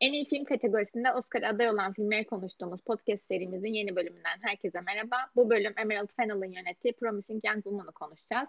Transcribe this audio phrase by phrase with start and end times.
[0.00, 5.16] En iyi film kategorisinde Oscar aday olan filmleri konuştuğumuz podcast serimizin yeni bölümünden herkese merhaba.
[5.36, 8.48] Bu bölüm Emerald Fennell'ın yönettiği Promising Young Woman'ı konuşacağız.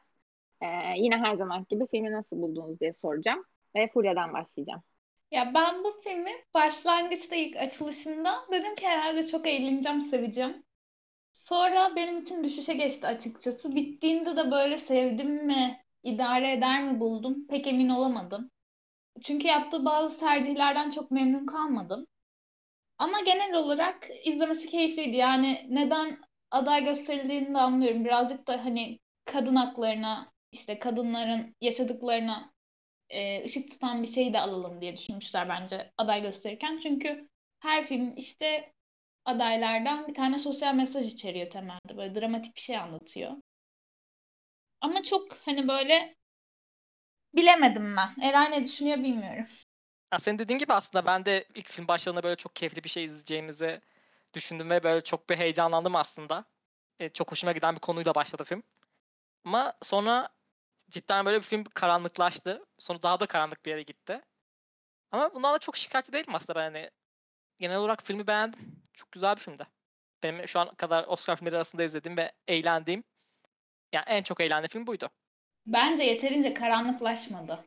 [0.61, 0.65] Ee,
[0.97, 3.45] yine her zaman gibi filmi nasıl buldunuz diye soracağım.
[3.75, 4.83] Ve Furya'dan başlayacağım.
[5.31, 10.63] Ya ben bu filmi başlangıçta ilk açılışında dedim ki herhalde çok eğleneceğim, seveceğim.
[11.33, 13.75] Sonra benim için düşüşe geçti açıkçası.
[13.75, 18.51] Bittiğinde de böyle sevdim mi, idare eder mi buldum pek emin olamadım.
[19.23, 22.07] Çünkü yaptığı bazı tercihlerden çok memnun kalmadım.
[22.97, 25.17] Ama genel olarak izlemesi keyifliydi.
[25.17, 26.17] Yani neden
[26.51, 28.05] aday gösterildiğini de anlıyorum.
[28.05, 32.53] Birazcık da hani kadın haklarına, işte kadınların yaşadıklarına
[33.09, 36.79] e, ışık tutan bir şey de alalım diye düşünmüşler bence aday gösterirken.
[36.83, 38.73] Çünkü her film işte
[39.25, 41.97] adaylardan bir tane sosyal mesaj içeriyor temelde.
[41.97, 43.31] Böyle dramatik bir şey anlatıyor.
[44.81, 46.15] Ama çok hani böyle
[47.35, 48.21] bilemedim ben.
[48.21, 49.45] Eray ne düşünüyor bilmiyorum.
[50.13, 53.03] Ya senin dediğin gibi aslında ben de ilk film başlarında böyle çok keyifli bir şey
[53.03, 53.81] izleyeceğimizi
[54.33, 56.45] düşündüm ve böyle çok bir heyecanlandım aslında.
[56.99, 58.63] E, çok hoşuma giden bir konuyla başladı film.
[59.45, 60.29] Ama sonra
[60.89, 62.65] cidden böyle bir film karanlıklaştı.
[62.79, 64.21] Sonra daha da karanlık bir yere gitti.
[65.11, 66.89] Ama bundan da çok şikayetçi değilim aslında ben hani.
[67.59, 68.81] Genel olarak filmi beğendim.
[68.93, 69.67] Çok güzel bir filmdi.
[70.23, 73.03] Benim şu an kadar Oscar filmleri arasında izlediğim ve eğlendiğim
[73.93, 75.09] yani en çok eğlendiğim film buydu.
[75.69, 77.59] Bence yeterince karanlıklaşmadı.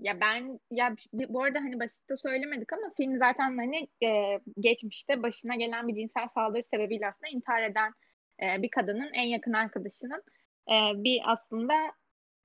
[0.00, 5.54] Ya ben ya bu arada hani başta söylemedik ama film zaten hani e, geçmişte başına
[5.54, 7.92] gelen bir cinsel saldırı sebebiyle aslında intihar eden
[8.42, 10.22] e, bir kadının en yakın arkadaşının
[10.70, 10.74] e,
[11.04, 11.74] bir aslında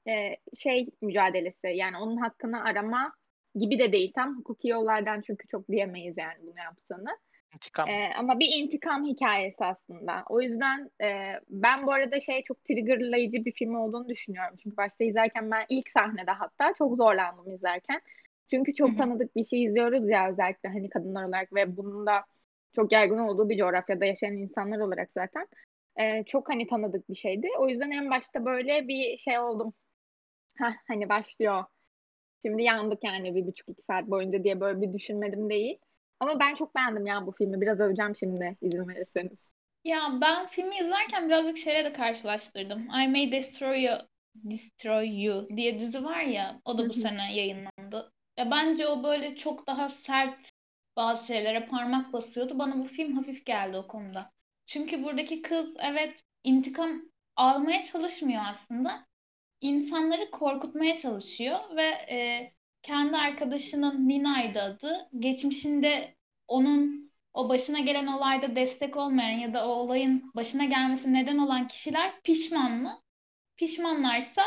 [0.07, 3.13] e, şey mücadelesi yani onun hakkını arama
[3.55, 7.17] gibi de değil tam hukuki yollardan çünkü çok diyemeyiz yani bunu yaptığını.
[7.55, 7.89] İntikam.
[7.89, 10.23] Ee, ama bir intikam hikayesi aslında.
[10.29, 14.57] O yüzden e, ben bu arada şey çok triggerlayıcı bir film olduğunu düşünüyorum.
[14.63, 18.01] Çünkü başta izlerken ben ilk sahnede hatta çok zorlandım izlerken.
[18.49, 22.25] Çünkü çok tanıdık bir şey izliyoruz ya özellikle hani kadınlar olarak ve bunun da
[22.75, 25.47] çok yaygın olduğu bir coğrafyada yaşayan insanlar olarak zaten.
[25.99, 27.47] E, çok hani tanıdık bir şeydi.
[27.59, 29.73] O yüzden en başta böyle bir şey oldum.
[30.57, 31.63] Heh, hani başlıyor.
[32.43, 35.77] Şimdi yandık yani bir buçuk iki saat boyunca diye böyle bir düşünmedim değil.
[36.21, 37.61] Ama ben çok beğendim ya bu filmi.
[37.61, 39.39] Biraz öveceğim şimdi izin verirseniz.
[39.83, 42.81] Ya ben filmi izlerken birazcık şeyle de karşılaştırdım.
[42.81, 43.97] I May Destroy You,
[44.35, 46.61] Destroy You diye dizi var ya.
[46.65, 48.11] O da bu sene yayınlandı.
[48.37, 50.51] Ya bence o böyle çok daha sert
[50.95, 52.59] bazı şeylere parmak basıyordu.
[52.59, 54.31] Bana bu film hafif geldi o konuda.
[54.65, 57.01] Çünkü buradaki kız evet intikam
[57.35, 59.05] almaya çalışmıyor aslında.
[59.61, 62.51] İnsanları korkutmaya çalışıyor ve e,
[62.83, 65.09] kendi arkadaşının Nina'ydı adı.
[65.19, 66.15] Geçmişinde
[66.47, 71.67] onun o başına gelen olayda destek olmayan ya da o olayın başına gelmesi neden olan
[71.67, 73.01] kişiler pişman mı?
[73.57, 74.43] Pişmanlarsa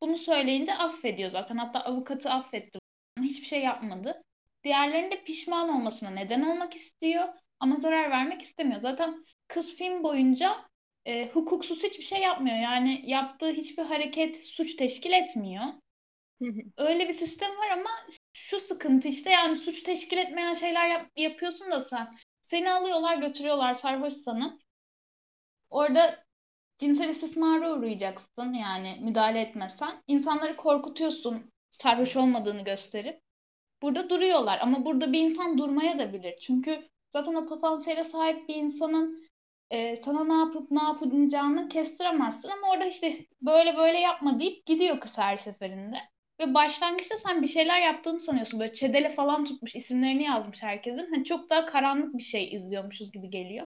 [0.00, 1.56] bunu söyleyince affediyor zaten.
[1.56, 2.78] Hatta avukatı affetti.
[3.20, 4.22] Hiçbir şey yapmadı.
[4.64, 7.28] Diğerlerinin de pişman olmasına neden olmak istiyor
[7.60, 8.80] ama zarar vermek istemiyor.
[8.80, 10.56] Zaten kız film boyunca
[11.06, 12.56] e, hukuksuz hiçbir şey yapmıyor.
[12.56, 15.64] Yani yaptığı hiçbir hareket suç teşkil etmiyor.
[16.76, 17.90] Öyle bir sistem var ama
[18.32, 22.16] şu sıkıntı işte yani suç teşkil etmeyen şeyler yap- yapıyorsun da sen.
[22.40, 24.60] Seni alıyorlar götürüyorlar sarhoşsanın.
[25.70, 26.24] Orada
[26.78, 30.02] cinsel istismara uğrayacaksın yani müdahale etmezsen.
[30.06, 31.52] İnsanları korkutuyorsun
[31.82, 33.20] sarhoş olmadığını gösterip.
[33.82, 36.38] Burada duruyorlar ama burada bir insan durmaya da bilir.
[36.42, 39.28] Çünkü zaten o potansiyele sahip bir insanın
[39.70, 45.00] e, sana ne yapıp ne yapacağını kestiremezsin ama orada işte böyle böyle yapma deyip gidiyor
[45.00, 45.98] kız her seferinde.
[46.40, 48.60] Ve başlangıçta sen bir şeyler yaptığını sanıyorsun.
[48.60, 51.10] Böyle çedele falan tutmuş, isimlerini yazmış herkesin.
[51.10, 53.66] Hani çok daha karanlık bir şey izliyormuşuz gibi geliyor.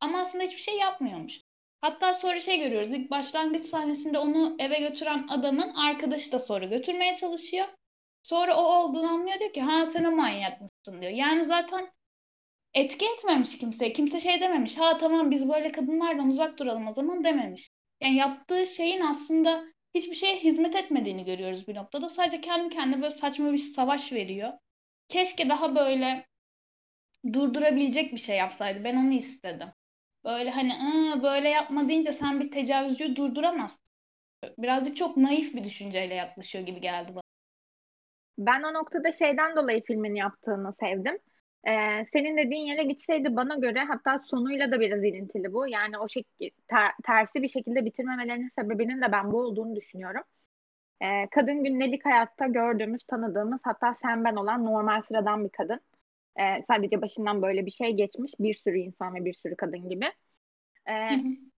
[0.00, 1.40] Ama aslında hiçbir şey yapmıyormuş.
[1.80, 2.90] Hatta sonra şey görüyoruz.
[2.92, 7.66] İlk başlangıç sahnesinde onu eve götüren adamın arkadaşı da sonra götürmeye çalışıyor.
[8.22, 10.60] Sonra o olduğunu anlıyor diyor ki ha sen o manyak
[11.00, 11.12] diyor.
[11.12, 11.90] Yani zaten
[12.74, 13.92] etki etmemiş kimseye.
[13.92, 14.76] Kimse şey dememiş.
[14.78, 17.68] Ha tamam biz böyle kadınlardan uzak duralım o zaman dememiş.
[18.00, 19.64] Yani yaptığı şeyin aslında
[19.98, 22.08] hiçbir şeye hizmet etmediğini görüyoruz bir noktada.
[22.08, 24.52] Sadece kendi kendine böyle saçma bir savaş veriyor.
[25.08, 26.26] Keşke daha böyle
[27.32, 28.84] durdurabilecek bir şey yapsaydı.
[28.84, 29.68] Ben onu istedim.
[30.24, 30.72] Böyle hani
[31.22, 33.80] böyle yapma deyince sen bir tecavüzcüyü durduramazsın.
[34.58, 37.22] Birazcık çok naif bir düşünceyle yaklaşıyor gibi geldi bana.
[38.38, 41.18] Ben o noktada şeyden dolayı filmin yaptığını sevdim.
[41.68, 45.68] Ee, senin dediğin yere gitseydi bana göre hatta sonuyla da biraz ilintili bu.
[45.68, 50.22] Yani o şekilde ter, tersi bir şekilde bitirmemelerinin sebebinin de ben bu olduğunu düşünüyorum.
[51.02, 55.80] Ee, kadın gündelik hayatta gördüğümüz, tanıdığımız hatta sen ben olan normal sıradan bir kadın.
[56.40, 60.06] Ee, sadece başından böyle bir şey geçmiş bir sürü insan ve bir sürü kadın gibi.
[60.88, 60.92] Ee,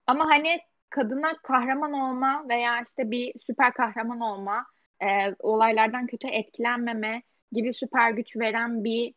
[0.07, 0.59] ama hani
[0.89, 4.65] kadına kahraman olma veya işte bir süper kahraman olma,
[5.03, 5.07] e,
[5.39, 9.13] olaylardan kötü etkilenmeme gibi süper güç veren bir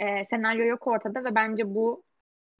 [0.00, 2.04] e, senaryo yok ortada ve bence bu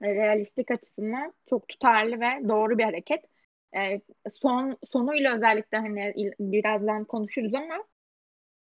[0.03, 3.25] e, realistik açısından çok tutarlı ve doğru bir hareket.
[3.77, 4.01] E,
[4.33, 7.85] son sonuyla özellikle hani birazdan konuşuruz ama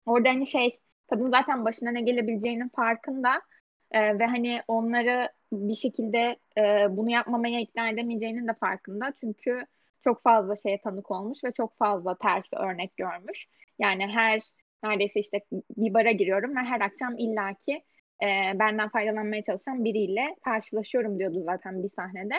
[0.06, 0.80] orada hani şey
[1.10, 3.42] kadın zaten başına ne gelebileceğinin farkında
[3.90, 6.62] e, ve hani onları bir şekilde e,
[6.96, 9.12] bunu yapmamaya ikna edemeyeceğinin de farkında.
[9.20, 9.66] Çünkü
[10.04, 13.48] çok fazla şeye tanık olmuş ve çok fazla tersi örnek görmüş.
[13.78, 14.40] Yani her
[14.82, 17.84] neredeyse işte bir bara giriyorum ve her akşam illaki
[18.22, 22.34] e, benden faydalanmaya çalışan biriyle karşılaşıyorum diyordu zaten bir sahnede.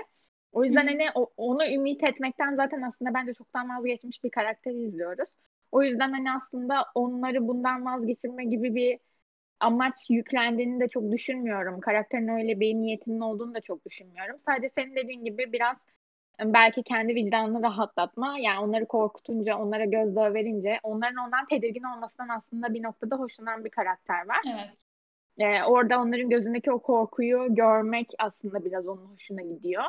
[0.52, 5.30] O yüzden hani o, onu ümit etmekten zaten aslında bence çoktan vazgeçmiş bir karakter izliyoruz.
[5.72, 9.00] O yüzden hani aslında onları bundan vazgeçirme gibi bir
[9.60, 11.80] amaç yüklendiğini de çok düşünmüyorum.
[11.80, 14.36] Karakterin öyle bir niyetinin olduğunu da çok düşünmüyorum.
[14.46, 15.78] Sadece senin dediğin gibi biraz
[16.44, 18.38] belki kendi vicdanını rahatlatma.
[18.40, 23.70] Yani onları korkutunca, onlara gözdağı verince onların ondan tedirgin olmasından aslında bir noktada hoşlanan bir
[23.70, 24.42] karakter var.
[24.48, 24.70] Evet.
[25.40, 29.84] Ee, orada onların gözündeki o korkuyu görmek aslında biraz onun hoşuna gidiyor.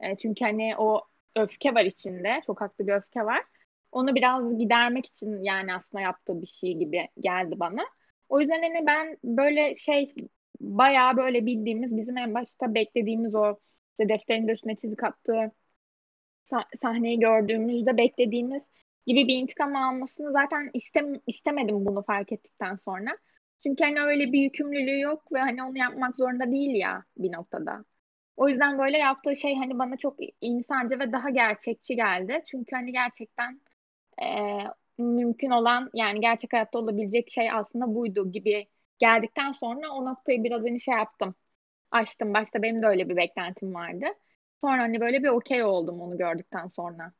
[0.00, 1.02] Ee, çünkü hani o
[1.36, 2.42] öfke var içinde.
[2.46, 3.44] Çok haklı bir öfke var.
[3.92, 7.82] Onu biraz gidermek için yani aslında yaptığı bir şey gibi geldi bana.
[8.28, 10.14] O yüzden hani ben böyle şey
[10.60, 13.58] bayağı böyle bildiğimiz bizim en başta beklediğimiz o
[13.90, 15.52] işte defterin de üstüne çizik attığı
[16.82, 18.62] sahneyi gördüğümüzde beklediğimiz
[19.06, 23.18] gibi bir intikam almasını zaten istem istemedim bunu fark ettikten sonra.
[23.64, 27.84] Çünkü hani öyle bir yükümlülüğü yok ve hani onu yapmak zorunda değil ya bir noktada.
[28.36, 32.42] O yüzden böyle yaptığı şey hani bana çok insancı ve daha gerçekçi geldi.
[32.46, 33.60] Çünkü hani gerçekten
[34.22, 34.26] e,
[34.98, 38.68] mümkün olan yani gerçek hayatta olabilecek şey aslında buydu gibi
[38.98, 41.34] geldikten sonra o noktayı biraz hani şey yaptım.
[41.90, 42.34] Açtım.
[42.34, 44.06] Başta benim de öyle bir beklentim vardı.
[44.60, 47.12] Sonra hani böyle bir okey oldum onu gördükten sonra.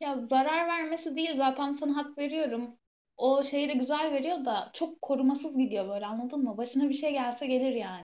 [0.00, 2.78] Ya zarar vermesi değil zaten sana hak veriyorum.
[3.18, 6.56] O şeyi de güzel veriyor da çok korumasız gidiyor böyle anladın mı?
[6.56, 8.02] Başına bir şey gelse gelir yani.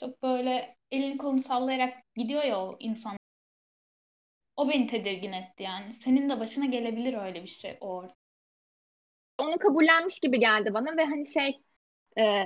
[0.00, 3.18] Çok böyle elini kolunu sallayarak gidiyor ya o insan.
[4.56, 5.94] O beni tedirgin etti yani.
[5.94, 8.14] Senin de başına gelebilir öyle bir şey orada.
[9.38, 11.60] Onu kabullenmiş gibi geldi bana ve hani şey
[12.18, 12.44] e,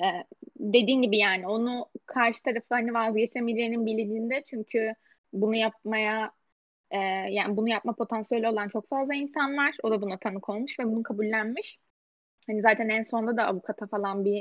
[0.58, 4.94] dediğin gibi yani onu karşı tarafı hani vazgeçemeyeceğinin bilincinde çünkü
[5.32, 6.32] bunu yapmaya
[6.90, 6.98] e,
[7.32, 9.76] yani bunu yapma potansiyeli olan çok fazla insan var.
[9.82, 11.78] O da buna tanık olmuş ve bunu kabullenmiş.
[12.46, 14.38] Hani zaten en sonunda da avukata falan bir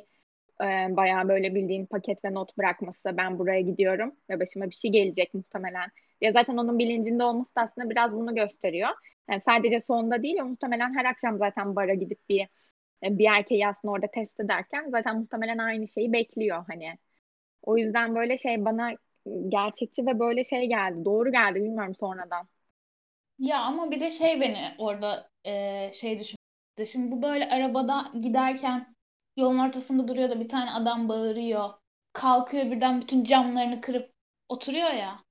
[0.63, 4.91] e, bayağı böyle bildiğin paket ve not bırakması ben buraya gidiyorum ve başıma bir şey
[4.91, 5.89] gelecek muhtemelen.
[6.21, 8.89] Ya zaten onun bilincinde olması da aslında biraz bunu gösteriyor.
[9.29, 12.47] Yani sadece sonunda değil muhtemelen her akşam zaten bara gidip bir
[13.03, 16.97] bir erkeği aslında orada test ederken zaten muhtemelen aynı şeyi bekliyor hani.
[17.63, 18.91] O yüzden böyle şey bana
[19.49, 21.05] gerçekçi ve böyle şey geldi.
[21.05, 22.47] Doğru geldi bilmiyorum sonradan.
[23.39, 26.87] Ya ama bir de şey beni orada e, şey düşündü.
[26.91, 28.95] Şimdi bu böyle arabada giderken
[29.37, 31.69] yolun ortasında duruyor da bir tane adam bağırıyor.
[32.13, 34.11] Kalkıyor birden bütün camlarını kırıp
[34.49, 35.23] oturuyor ya.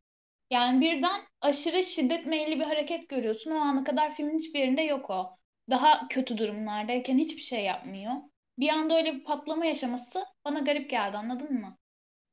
[0.50, 3.50] Yani birden aşırı şiddet meyilli bir hareket görüyorsun.
[3.50, 5.38] O ana kadar filmin hiçbir yerinde yok o.
[5.70, 8.12] Daha kötü durumlardayken hiçbir şey yapmıyor.
[8.58, 11.78] Bir anda öyle bir patlama yaşaması bana garip geldi anladın mı?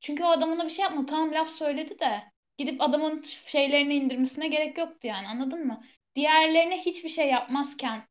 [0.04, 1.06] Çünkü o adam ona bir şey yapmadı.
[1.06, 2.22] Tamam laf söyledi de
[2.58, 5.84] gidip adamın şeylerini indirmesine gerek yoktu yani anladın mı?
[6.16, 8.02] Diğerlerine hiçbir şey yapmazken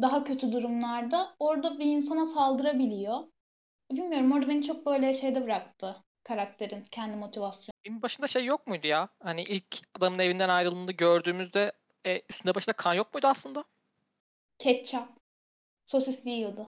[0.00, 3.20] daha kötü durumlarda orada bir insana saldırabiliyor.
[3.90, 7.70] Bilmiyorum orada beni çok böyle şeyde bıraktı karakterin kendi motivasyonu.
[7.82, 9.08] Filmin başında şey yok muydu ya?
[9.22, 11.72] Hani ilk adamın evinden ayrıldığında gördüğümüzde
[12.06, 13.64] e, üstünde başında kan yok muydu aslında?
[14.58, 15.08] Ketçap.
[15.86, 16.66] Sosisli yiyordu.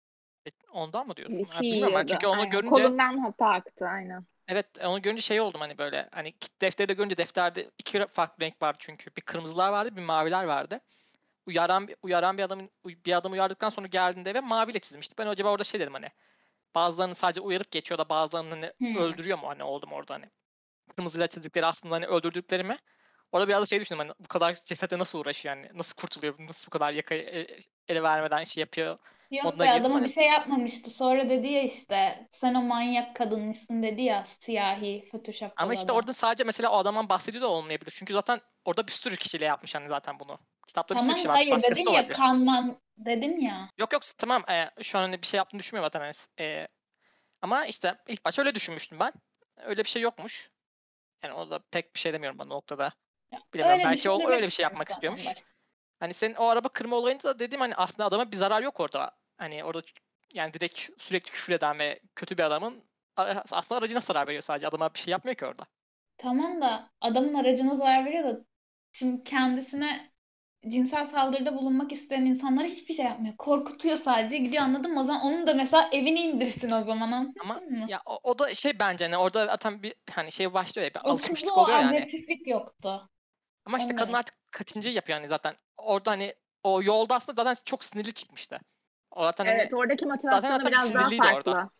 [0.46, 1.38] E, ondan mı diyorsun?
[1.38, 2.12] Bir şey bilmiyorum ben yiyordu.
[2.12, 2.50] çünkü onu Aynen.
[2.50, 4.24] görünce Kolundan hatta aktı aynen.
[4.48, 8.62] Evet onu görünce şey oldum hani böyle hani defteri de görünce defterde iki farklı renk
[8.62, 10.80] vardı çünkü bir kırmızılar vardı bir maviler vardı.
[11.46, 15.14] Uyaran uyaran bir adamın bir adam uyardıktan sonra geldiğinde eve maviyle çizmişti.
[15.18, 16.06] Ben acaba orada şey dedim hani
[16.74, 18.96] bazılarını sadece uyarıp geçiyor da bazılarını hani Hmm.
[18.98, 20.30] öldürüyor mu hani oldum orada hani.
[20.96, 22.78] Kırmızıyla çizdikleri aslında hani öldürdükleri mi?
[23.32, 26.66] Orada biraz da şey düşündüm hani bu kadar cesetle nasıl uğraşıyor yani nasıl kurtuluyor nasıl
[26.66, 28.98] bu kadar yakayı e- ele vermeden şey yapıyor.
[29.30, 30.04] Yok be adama hani.
[30.04, 30.90] bir şey yapmamıştı.
[30.90, 35.96] Sonra dedi ya işte sen o manyak kadınmışsın dedi ya siyahi photoshop'ta Ama işte adam.
[35.96, 37.90] orada sadece mesela o adamdan bahsediyor da olmayabilir.
[37.96, 40.38] Çünkü zaten orada bir sürü kişiyle yapmış hani zaten bunu.
[40.66, 41.36] Kitapta bir sürü Tamam kişi var.
[41.36, 43.70] hayır Başkası dedin da ya kanman dedin ya.
[43.78, 46.00] Yok yok tamam e, şu an hani bir şey yaptığını düşünmüyorum zaten.
[46.00, 46.68] hani, e,
[47.42, 49.12] ama işte ilk başta öyle düşünmüştüm ben.
[49.56, 50.50] Öyle bir şey yokmuş.
[51.22, 52.92] Yani o da pek bir şey demiyorum ben o noktada.
[53.54, 53.80] Bilemiyorum.
[53.80, 55.26] öyle Belki o öyle bir şey yapmak istiyormuş.
[55.26, 55.55] başta.
[56.00, 59.10] Hani senin o araba kırma olayında da dedim hani aslında adama bir zarar yok orada.
[59.38, 59.82] Hani orada
[60.34, 62.84] yani direkt sürekli küfür eden ve kötü bir adamın
[63.52, 64.68] aslında aracına zarar veriyor sadece.
[64.68, 65.66] Adama bir şey yapmıyor ki orada.
[66.18, 68.44] Tamam da adamın aracına zarar veriyor da
[68.92, 70.10] şimdi kendisine
[70.68, 73.36] cinsel saldırıda bulunmak isteyen insanlara hiçbir şey yapmıyor.
[73.36, 74.38] Korkutuyor sadece.
[74.38, 75.00] Gidiyor anladın mı?
[75.00, 77.86] O zaman onun da mesela evini indirsin o zaman anladın Ama mı?
[77.88, 81.00] ya o, o da şey bence hani orada zaten bir hani şey başlıyor ya bir
[81.08, 81.98] O alışmışlık o oluyor yani.
[81.98, 83.08] agresiflik yoktu.
[83.66, 85.56] Ama işte kadın artık kaçıncı yapıyor yani zaten.
[85.76, 88.60] Orada hani o yolda aslında zaten çok sinirli çıkmıştı.
[89.10, 91.28] O zaten hani Evet oradaki motivasyonu zaten biraz daha sinirliydi farklı.
[91.28, 91.70] orada.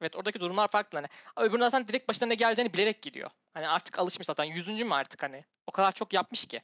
[0.00, 1.08] evet oradaki durumlar farklı hani.
[1.36, 3.30] Ama öbürünün zaten direkt başına ne geleceğini bilerek gidiyor.
[3.54, 4.44] Hani artık alışmış zaten.
[4.44, 5.44] Yüzüncü mü artık hani?
[5.66, 6.62] O kadar çok yapmış ki.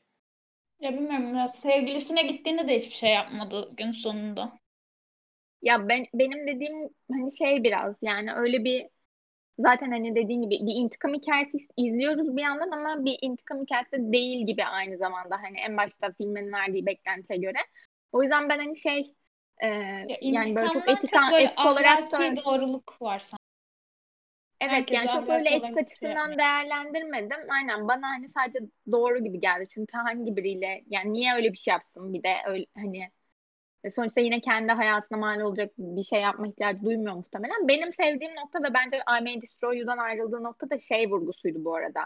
[0.81, 4.59] Ya bilmiyorum ya sevgilisine gittiğinde de hiçbir şey yapmadı gün sonunda.
[5.63, 8.87] Ya ben benim dediğim hani şey biraz yani öyle bir
[9.59, 14.47] zaten hani dediğin gibi bir intikam hikayesi izliyoruz bir yandan ama bir intikam hikayesi değil
[14.47, 17.59] gibi aynı zamanda hani en başta filmin verdiği beklentiye göre.
[18.13, 19.15] O yüzden ben hani şey
[19.63, 23.37] e, Ya yani böyle çok etik, çok böyle etik olarak da doğruluk var sanki.
[24.61, 26.39] Evet Herkes yani çok öyle etik şey açısından yapmıyor.
[26.39, 27.51] değerlendirmedim.
[27.51, 28.59] Aynen bana hani sadece
[28.93, 29.67] doğru gibi geldi.
[29.75, 33.11] Çünkü hangi biriyle yani niye öyle bir şey yapsın bir de öyle hani
[33.91, 37.69] sonuçta yine kendi hayatına mal olacak bir şey yapma ihtiyacı duymuyor muhtemelen.
[37.69, 41.75] Benim sevdiğim nokta ve bence I May Destroy You'dan ayrıldığı nokta da şey vurgusuydu bu
[41.75, 42.01] arada.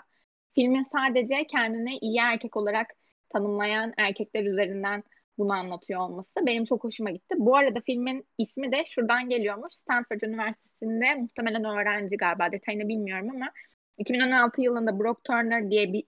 [0.55, 2.87] Filmin sadece kendini iyi erkek olarak
[3.29, 5.05] tanımlayan erkekler üzerinden
[5.39, 7.35] bunu anlatıyor olması benim çok hoşuma gitti.
[7.39, 9.73] Bu arada filmin ismi de şuradan geliyormuş.
[9.75, 13.51] Stanford Üniversitesi'nde muhtemelen öğrenci galiba detayını bilmiyorum ama
[13.99, 16.05] 2016 yılında Brock Turner diye bir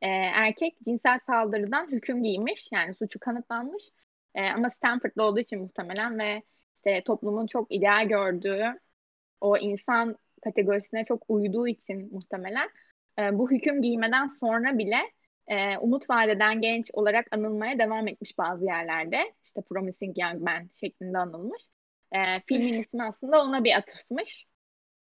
[0.00, 2.68] e, erkek cinsel saldırıdan hüküm giymiş.
[2.72, 3.84] Yani suçu kanıtlanmış.
[4.34, 6.42] E, ama Stanford'da olduğu için muhtemelen ve
[6.76, 8.80] işte toplumun çok ideal gördüğü
[9.40, 12.70] o insan kategorisine çok uyduğu için muhtemelen
[13.18, 14.96] e, bu hüküm giymeden sonra bile
[15.48, 19.34] e, umut vadeden genç olarak anılmaya devam etmiş bazı yerlerde.
[19.44, 21.62] İşte Promising Young Man şeklinde anılmış.
[22.12, 24.46] E, filmin ismi aslında ona bir atıfmış.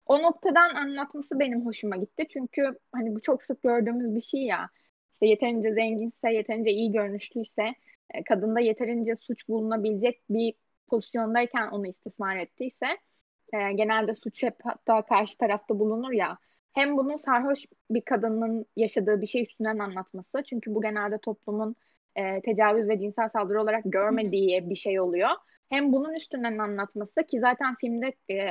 [0.06, 2.26] O noktadan anlatması benim hoşuma gitti.
[2.30, 4.70] Çünkü hani bu çok sık gördüğümüz bir şey ya.
[5.14, 7.74] İşte yeterince zenginse, yeterince iyi görünüşlüyse,
[8.30, 10.54] kadında yeterince suç bulunabilecek bir
[10.88, 12.88] pozisyondayken onu istismar ettiyse
[13.54, 16.38] e, genelde suç hep hatta karşı tarafta bulunur ya.
[16.74, 20.44] Hem bunun sarhoş bir kadının yaşadığı bir şey üstünden anlatması.
[20.46, 21.76] Çünkü bu genelde toplumun
[22.16, 25.30] e, tecavüz ve cinsel saldırı olarak görmediği bir şey oluyor.
[25.70, 28.50] Hem bunun üstünden anlatması ki zaten filmde e,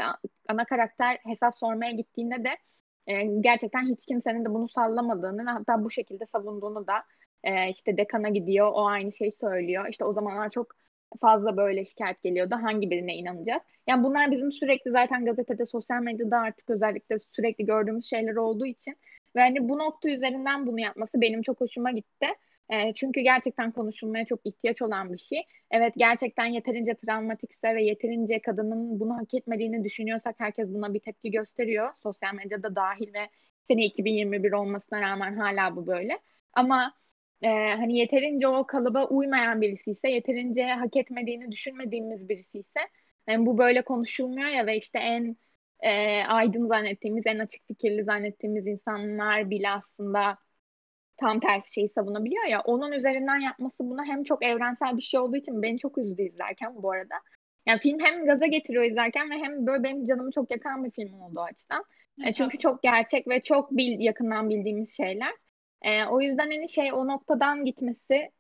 [0.49, 2.59] ana karakter hesap sormaya gittiğinde de
[3.07, 6.95] e, gerçekten hiç kimsenin de bunu sallamadığını ve hatta bu şekilde savunduğunu da
[7.44, 9.87] e, işte dekana gidiyor o aynı şeyi söylüyor.
[9.88, 10.72] İşte o zamanlar çok
[11.20, 12.54] fazla böyle şikayet geliyordu.
[12.62, 13.62] Hangi birine inanacağız?
[13.88, 18.96] Yani bunlar bizim sürekli zaten gazetede, sosyal medyada artık özellikle sürekli gördüğümüz şeyler olduğu için
[19.37, 22.26] ve hani bu nokta üzerinden bunu yapması benim çok hoşuma gitti.
[22.70, 25.42] E, çünkü gerçekten konuşulmaya çok ihtiyaç olan bir şey.
[25.70, 31.30] Evet gerçekten yeterince travmatikse ve yeterince kadının bunu hak etmediğini düşünüyorsak herkes buna bir tepki
[31.30, 31.94] gösteriyor.
[32.02, 33.28] Sosyal medyada dahil ve
[33.70, 36.18] sene 2021 olmasına rağmen hala bu böyle.
[36.52, 36.94] Ama
[37.42, 42.80] e, hani yeterince o kalıba uymayan birisi ise, yeterince hak etmediğini düşünmediğimiz birisi ise
[43.28, 45.37] yani bu böyle konuşulmuyor ya ve işte en
[45.80, 50.38] e, aydın zannettiğimiz, en açık fikirli zannettiğimiz insanlar bile aslında
[51.16, 52.61] tam tersi şeyi savunabiliyor ya.
[52.61, 56.82] Onun üzerinden yapması buna hem çok evrensel bir şey olduğu için beni çok üzdü izlerken
[56.82, 57.14] bu arada.
[57.66, 61.20] Yani film hem gaza getiriyor izlerken ve hem böyle benim canımı çok yakan bir film
[61.20, 61.84] oldu o açıdan.
[62.25, 65.32] E, çünkü çok gerçek ve çok bil, yakından bildiğimiz şeyler.
[65.82, 68.30] E, o yüzden hani şey o noktadan gitmesi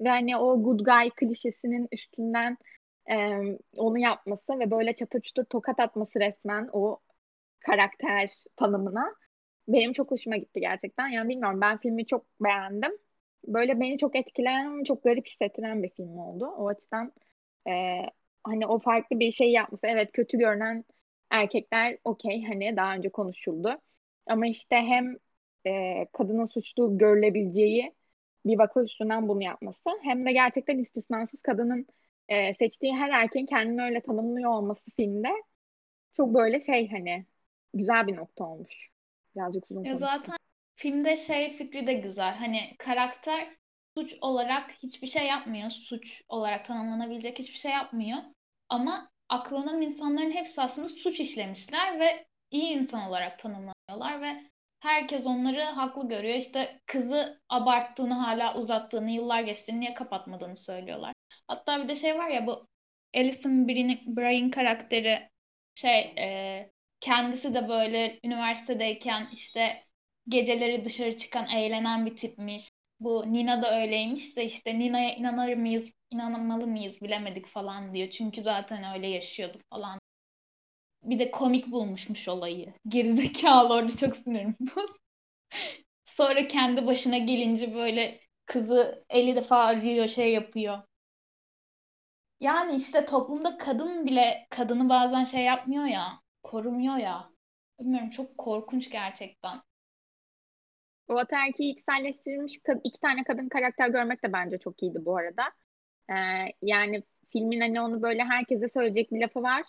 [0.00, 2.58] ve hani o good guy klişesinin üstünden
[3.10, 3.16] e,
[3.78, 7.00] onu yapması ve böyle çatır çutur tokat atması resmen o
[7.60, 9.14] karakter tanımına
[9.68, 11.08] benim çok hoşuma gitti gerçekten.
[11.08, 12.92] Yani bilmiyorum ben filmi çok beğendim.
[13.46, 16.46] Böyle beni çok etkileyen, çok garip hissettiren bir film oldu.
[16.46, 17.12] O açıdan
[17.68, 18.02] e,
[18.44, 19.86] hani o farklı bir şey yapması.
[19.86, 20.84] Evet kötü görünen
[21.30, 23.78] erkekler okey hani daha önce konuşuldu.
[24.26, 25.16] Ama işte hem
[25.66, 27.94] e, kadının suçlu görülebileceği
[28.46, 31.86] bir vaka üstünden bunu yapması hem de gerçekten istisnasız kadının
[32.28, 35.28] e, seçtiği her erkeğin kendini öyle tanımlıyor olması filmde
[36.16, 37.26] çok böyle şey hani
[37.74, 38.88] güzel bir nokta olmuş.
[39.36, 40.36] Birazcık uzun Ya zaten
[40.76, 42.34] filmde şey fikri de güzel.
[42.34, 43.48] Hani karakter
[43.96, 45.70] suç olarak hiçbir şey yapmıyor.
[45.70, 48.18] Suç olarak tanımlanabilecek hiçbir şey yapmıyor.
[48.68, 54.50] Ama aklanan insanların hepsi aslında suç işlemişler ve iyi insan olarak tanımlanıyorlar ve
[54.80, 56.34] herkes onları haklı görüyor.
[56.34, 61.12] İşte kızı abarttığını, hala uzattığını, yıllar geçtiğini niye kapatmadığını söylüyorlar.
[61.48, 62.66] Hatta bir de şey var ya bu
[63.14, 65.28] Alison Bryan karakteri
[65.74, 66.70] şey e,
[67.00, 69.84] kendisi de böyle üniversitedeyken işte
[70.28, 72.68] geceleri dışarı çıkan, eğlenen bir tipmiş.
[73.00, 78.10] Bu Nina da öyleymiş de işte Nina'ya inanır mıyız, inanmalı mıyız bilemedik falan diyor.
[78.10, 80.00] Çünkü zaten öyle yaşıyordu falan.
[81.02, 82.74] Bir de komik bulmuşmuş olayı.
[82.88, 84.56] Gerizekalı orada çok sinirim.
[86.04, 90.78] Sonra kendi başına gelince böyle kızı 50 defa arıyor şey yapıyor.
[92.40, 97.30] Yani işte toplumda kadın bile kadını bazen şey yapmıyor ya, korumuyor ya.
[97.80, 99.62] Bilmiyorum çok korkunç gerçekten.
[101.08, 105.42] O ataerkiyi içselleştirilmiş iki tane kadın karakter görmek de bence çok iyiydi bu arada.
[106.10, 106.14] Ee,
[106.62, 107.02] yani
[107.32, 109.62] filmin hani onu böyle herkese söyleyecek bir lafı var.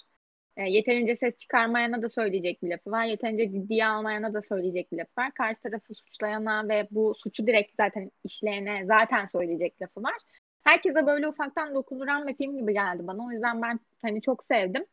[0.57, 3.05] E, yeterince ses çıkarmayana da söyleyecek bir lafı var.
[3.05, 5.31] Yeterince ciddiye almayana da söyleyecek bir lafı var.
[5.33, 10.15] Karşı tarafı suçlayana ve bu suçu direkt zaten işleyene zaten söyleyecek lafı var.
[10.63, 13.25] Herkese böyle ufaktan dokunuran bir film gibi geldi bana.
[13.25, 14.85] O yüzden ben hani çok sevdim.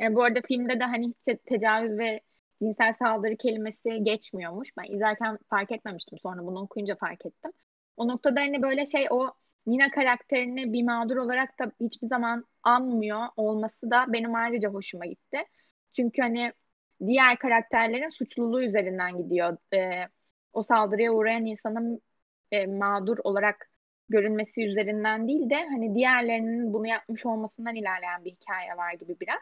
[0.00, 2.20] E, bu arada filmde de hani hiç tecavüz ve
[2.62, 4.68] cinsel saldırı kelimesi geçmiyormuş.
[4.76, 6.18] Ben izlerken fark etmemiştim.
[6.18, 7.52] Sonra bunu okuyunca fark ettim.
[7.96, 9.32] O noktada hani böyle şey o
[9.66, 15.38] Nina karakterini bir mağdur olarak da hiçbir zaman anmıyor olması da benim ayrıca hoşuma gitti.
[15.96, 16.52] Çünkü hani
[17.06, 19.56] diğer karakterlerin suçluluğu üzerinden gidiyor.
[19.74, 20.08] E,
[20.52, 22.00] o saldırıya uğrayan insanın
[22.50, 23.70] e, mağdur olarak
[24.08, 29.40] görünmesi üzerinden değil de hani diğerlerinin bunu yapmış olmasından ilerleyen bir hikaye var gibi biraz.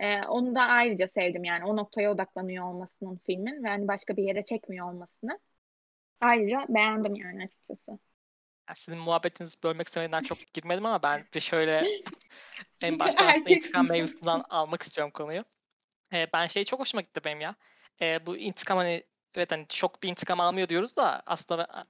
[0.00, 4.24] E, onu da ayrıca sevdim yani o noktaya odaklanıyor olmasının filmin ve hani başka bir
[4.24, 5.38] yere çekmiyor olmasını.
[6.20, 7.98] Ayrıca beğendim yani açıkçası.
[8.68, 12.02] Yani sizin muhabbetinizi bölmek istemediğinden çok girmedim ama ben de şöyle
[12.82, 15.44] en başta aslında intikam mevzusundan almak istiyorum konuyu.
[16.12, 17.54] Ee, ben şey çok hoşuma gitti benim ya.
[18.00, 19.04] Ee, bu intikam hani
[19.34, 21.86] evet hani çok bir intikam almıyor diyoruz da aslında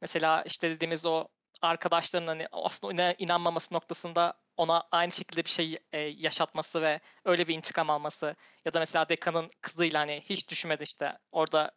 [0.00, 1.28] mesela işte dediğimiz o
[1.62, 7.54] arkadaşların hani aslında inanmaması noktasında ona aynı şekilde bir şey e, yaşatması ve öyle bir
[7.54, 11.70] intikam alması ya da mesela dekanın kızıyla hani hiç düşünmedi işte orada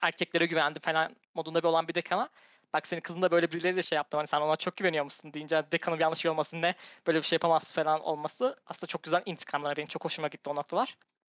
[0.00, 2.28] erkeklere güvendi falan modunda bir olan bir dekana
[2.76, 5.32] bak senin kızın da böyle birileri de şey yaptı hani sen ona çok güveniyor musun
[5.32, 6.74] deyince dekanın bir yanlış şey olmasın ne
[7.06, 10.54] böyle bir şey yapamazsın falan olması aslında çok güzel intikamlar benim çok hoşuma gitti o
[10.54, 10.96] noktalar.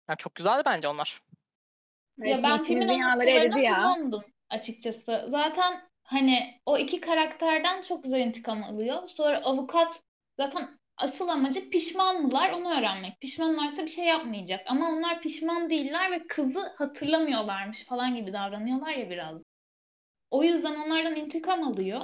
[0.09, 1.23] Yani çok güzeldi bence onlar.
[2.21, 5.27] Evet, ya ben filmin noktalarına kullandım açıkçası.
[5.31, 9.09] Zaten hani o iki karakterden çok güzel intikam alıyor.
[9.09, 10.01] Sonra avukat
[10.37, 13.21] zaten asıl amacı pişman mılar onu öğrenmek.
[13.21, 14.61] Pişmanlarsa bir şey yapmayacak.
[14.67, 19.48] Ama onlar pişman değiller ve kızı hatırlamıyorlarmış falan gibi davranıyorlar ya biraz.
[20.31, 22.01] O yüzden onlardan intikam alıyor.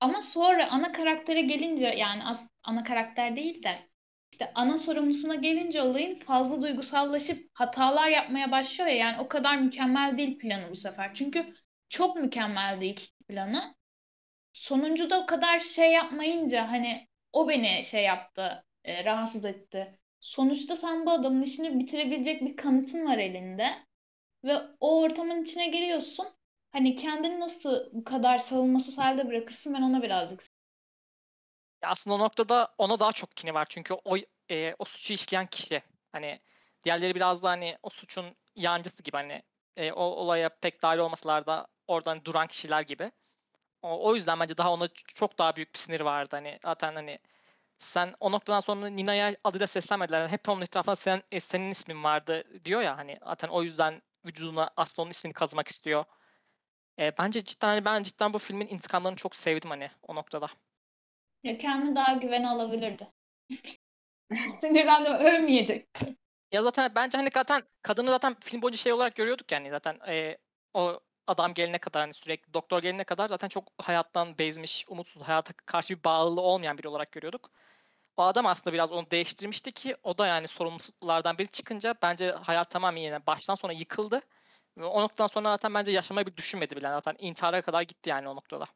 [0.00, 3.78] Ama sonra ana karaktere gelince yani as ana karakter değil de
[4.32, 10.18] işte ana sorumlusuna gelince olayın fazla duygusallaşıp hatalar yapmaya başlıyor ya yani o kadar mükemmel
[10.18, 11.14] değil planı bu sefer.
[11.14, 11.54] Çünkü
[11.88, 13.74] çok mükemmel değil planı.
[14.52, 19.98] Sonuncuda o kadar şey yapmayınca hani o beni şey yaptı, e, rahatsız etti.
[20.20, 23.70] Sonuçta sen bu adamın işini bitirebilecek bir kanıtın var elinde
[24.44, 26.26] ve o ortamın içine giriyorsun
[26.72, 30.52] Hani kendini nasıl bu kadar savunmasız halde bırakırsın ben ona birazcık
[31.82, 33.66] aslında o noktada ona daha çok kini var.
[33.68, 34.16] Çünkü o
[34.50, 35.82] e, o suçu işleyen kişi.
[36.12, 36.40] Hani
[36.84, 39.42] diğerleri biraz da hani o suçun yancısı gibi hani
[39.76, 43.12] e, o olaya pek dahil olmasalar da oradan duran kişiler gibi.
[43.82, 46.36] O, o yüzden bence daha ona çok daha büyük bir sinir vardı.
[46.36, 47.18] Hani zaten hani
[47.78, 50.28] sen o noktadan sonra Nina'ya adıyla seslenmediler.
[50.28, 54.70] Hep onun etrafında sen, e, senin ismin vardı diyor ya hani zaten o yüzden vücuduna
[54.76, 56.04] aslında onun ismini kazımak istiyor.
[56.98, 60.46] E, bence cidden hani ben cidden bu filmin intikamlarını çok sevdim hani o noktada.
[61.42, 63.08] Ya kendi daha güven alabilirdi.
[64.60, 65.88] Sinirlendim ölmeyecek.
[66.52, 70.38] Ya zaten bence hani zaten kadını zaten film boyunca şey olarak görüyorduk yani zaten e,
[70.74, 75.52] o adam gelene kadar hani sürekli doktor gelene kadar zaten çok hayattan bezmiş, umutsuz, hayata
[75.66, 77.50] karşı bir bağlılığı olmayan biri olarak görüyorduk.
[78.16, 82.70] O adam aslında biraz onu değiştirmişti ki o da yani sorumluluklardan biri çıkınca bence hayat
[82.70, 84.20] tamamen yine baştan sona yıkıldı.
[84.80, 86.88] O noktadan sonra zaten bence yaşamayı bir düşünmedi bile.
[86.88, 88.66] Zaten intihara kadar gitti yani o noktada.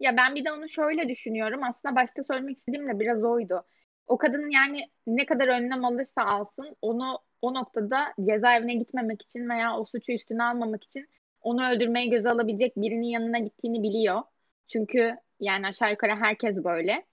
[0.00, 1.62] Ya ben bir de onu şöyle düşünüyorum.
[1.62, 3.66] Aslında başta söylemek istediğim de biraz oydu.
[4.06, 9.78] O kadın yani ne kadar önlem alırsa alsın onu o noktada cezaevine gitmemek için veya
[9.78, 11.08] o suçu üstüne almamak için
[11.40, 14.22] onu öldürmeye göze alabilecek birinin yanına gittiğini biliyor.
[14.68, 17.06] Çünkü yani aşağı yukarı herkes böyle.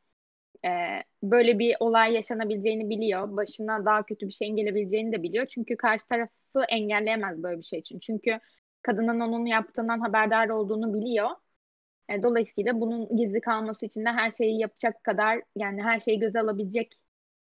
[0.66, 3.38] Ee, böyle bir olay yaşanabileceğini biliyor.
[3.38, 5.46] Başına daha kötü bir şeyin gelebileceğini de biliyor.
[5.46, 8.00] Çünkü karşı tarafı engelleyemez böyle bir şey için.
[8.00, 8.40] Çünkü
[8.82, 11.30] kadının onun yaptığından haberdar olduğunu biliyor.
[12.10, 16.40] E, dolayısıyla bunun gizli kalması için de her şeyi yapacak kadar yani her şeyi göze
[16.40, 16.94] alabilecek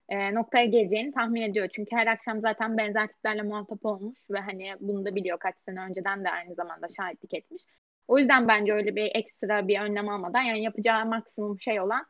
[0.09, 1.67] e, noktaya geleceğini tahmin ediyor.
[1.71, 5.81] Çünkü her akşam zaten benzer tiplerle muhatap olmuş ve hani bunu da biliyor kaç sene
[5.81, 7.63] önceden de aynı zamanda şahitlik etmiş.
[8.07, 12.05] O yüzden bence öyle bir ekstra bir önlem almadan yani yapacağı maksimum şey olan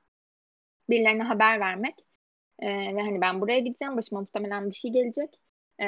[0.92, 1.96] birilerine haber vermek
[2.60, 5.42] e, ve hani ben buraya gideceğim başıma muhtemelen bir şey gelecek
[5.82, 5.86] e,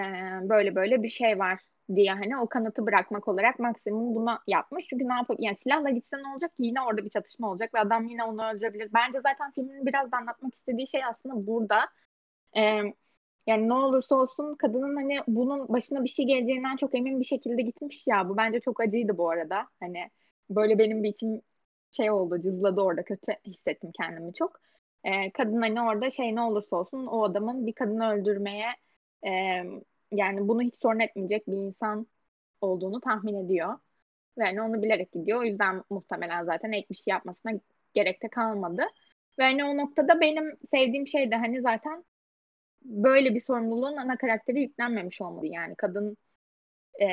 [0.50, 1.60] böyle böyle bir şey var
[1.96, 4.86] diye hani o kanıtı bırakmak olarak maksimum bunu yapmış.
[4.88, 8.08] Çünkü ne yapıp yani silahla gitse ne olacak yine orada bir çatışma olacak ve adam
[8.08, 8.90] yine onu öldürebilir.
[8.94, 11.90] Bence zaten filmin biraz da anlatmak istediği şey aslında burada.
[12.58, 12.82] Ee,
[13.48, 17.62] yani ne olursa olsun kadının hani bunun başına bir şey geleceğinden çok emin bir şekilde
[17.62, 18.30] gitmiş ya.
[18.30, 19.68] Bu bence çok acıydı bu arada.
[19.80, 20.12] Hani
[20.50, 21.42] böyle benim bir içim
[21.92, 23.04] şey oldu, cızladı orada.
[23.04, 24.62] Kötü hissettim kendimi çok.
[25.04, 28.68] E, kadın hani orada şey ne olursa olsun o adamın bir kadını öldürmeye
[29.26, 29.30] e,
[30.12, 32.08] yani bunu hiç sorun etmeyecek bir insan
[32.62, 33.80] olduğunu tahmin ediyor.
[34.40, 35.40] Ve hani onu bilerek gidiyor.
[35.42, 37.54] O yüzden muhtemelen zaten ek bir şey yapmasına
[37.94, 38.84] gerek de kalmadı.
[39.40, 42.06] Ve hani o noktada benim sevdiğim şey de hani zaten
[42.84, 45.48] böyle bir sorumluluğun ana karakteri yüklenmemiş olmalı.
[45.48, 46.18] Yani kadın
[47.02, 47.08] e,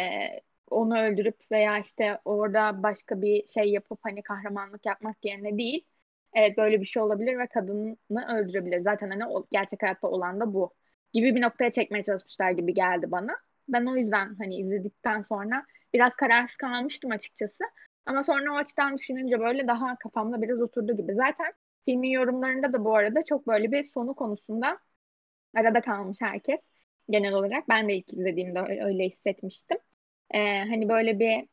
[0.70, 5.86] onu öldürüp veya işte orada başka bir şey yapıp hani kahramanlık yapmak yerine değil.
[6.34, 7.96] Evet böyle bir şey olabilir ve kadını
[8.36, 8.80] öldürebilir.
[8.80, 10.74] Zaten hani o, gerçek hayatta olan da bu
[11.12, 13.36] gibi bir noktaya çekmeye çalışmışlar gibi geldi bana.
[13.68, 15.64] Ben o yüzden hani izledikten sonra
[15.94, 17.64] biraz kararsız kalmıştım açıkçası.
[18.06, 21.14] Ama sonra o açıdan düşününce böyle daha kafamda biraz oturdu gibi.
[21.14, 21.52] Zaten
[21.84, 24.78] filmin yorumlarında da bu arada çok böyle bir sonu konusunda
[25.56, 26.60] arada kalmış herkes
[27.10, 27.68] genel olarak.
[27.68, 29.78] Ben de ilk izlediğimde öyle, hissetmiştim.
[30.34, 31.48] Ee, hani böyle bir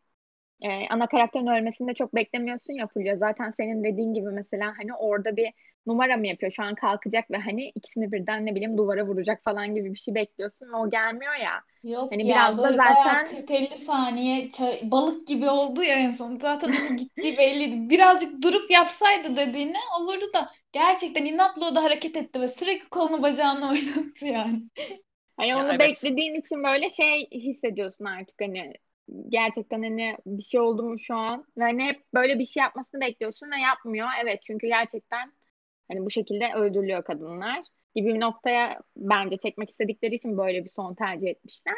[0.62, 3.17] e, ana karakterin ölmesini de çok beklemiyorsun ya Fulya.
[3.17, 5.54] Zaten senin dediğin gibi mesela hani orada bir
[5.88, 6.52] numara mı yapıyor?
[6.52, 10.15] Şu an kalkacak ve hani ikisini birden ne bileyim duvara vuracak falan gibi bir şey
[10.15, 11.52] bekliyorsun ve o gelmiyor ya.
[11.84, 16.38] Yok Hani ya biraz da zaten 40-50 saniye ça- balık gibi oldu ya en son.
[16.39, 17.89] Zaten onun gittiği belliydi.
[17.89, 23.22] Birazcık durup yapsaydı dediğini olurdu da gerçekten inatla o da hareket etti ve sürekli kolunu
[23.24, 24.62] bacağını oynattı yani.
[25.38, 25.80] hani Ya onu evet.
[25.80, 28.74] beklediğin için böyle şey hissediyorsun artık hani
[29.30, 33.02] gerçekten hani bir şey oldu mu şu an ve hani hep böyle bir şey yapmasını
[33.02, 34.08] bekliyorsun ve yapmıyor.
[34.24, 35.34] Evet çünkü gerçekten
[35.91, 37.63] hani bu şekilde öldürülüyor kadınlar
[37.96, 41.76] gibi bir noktaya bence çekmek istedikleri için böyle bir son tercih etmişler.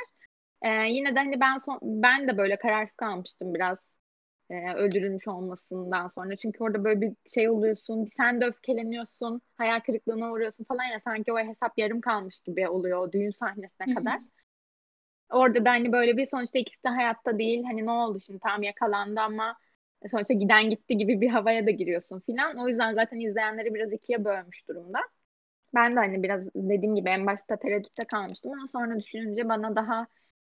[0.61, 3.77] Ee, yine de hani ben son, ben de böyle kararsız kalmıştım biraz
[4.49, 6.35] e, öldürülmüş olmasından sonra.
[6.37, 11.33] Çünkü orada böyle bir şey oluyorsun, sen de öfkeleniyorsun, hayal kırıklığına uğruyorsun falan ya sanki
[11.33, 14.19] o hesap yarım kalmış gibi oluyor o düğün sahnesine kadar.
[15.29, 17.63] Orada da hani böyle bir sonuçta ikisi de hayatta değil.
[17.63, 19.57] Hani ne oldu şimdi tam yakalandı ama
[20.11, 22.57] sonuçta giden gitti gibi bir havaya da giriyorsun filan.
[22.57, 24.99] O yüzden zaten izleyenleri biraz ikiye bölmüş durumda.
[25.75, 30.07] Ben de hani biraz dediğim gibi en başta tereddütte kalmıştım ama sonra düşününce bana daha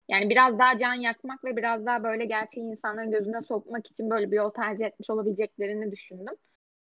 [0.08, 4.30] yani biraz daha can yakmak ve biraz daha böyle gerçeği insanların gözüne sokmak için böyle
[4.30, 6.34] bir yol tercih etmiş olabileceklerini düşündüm.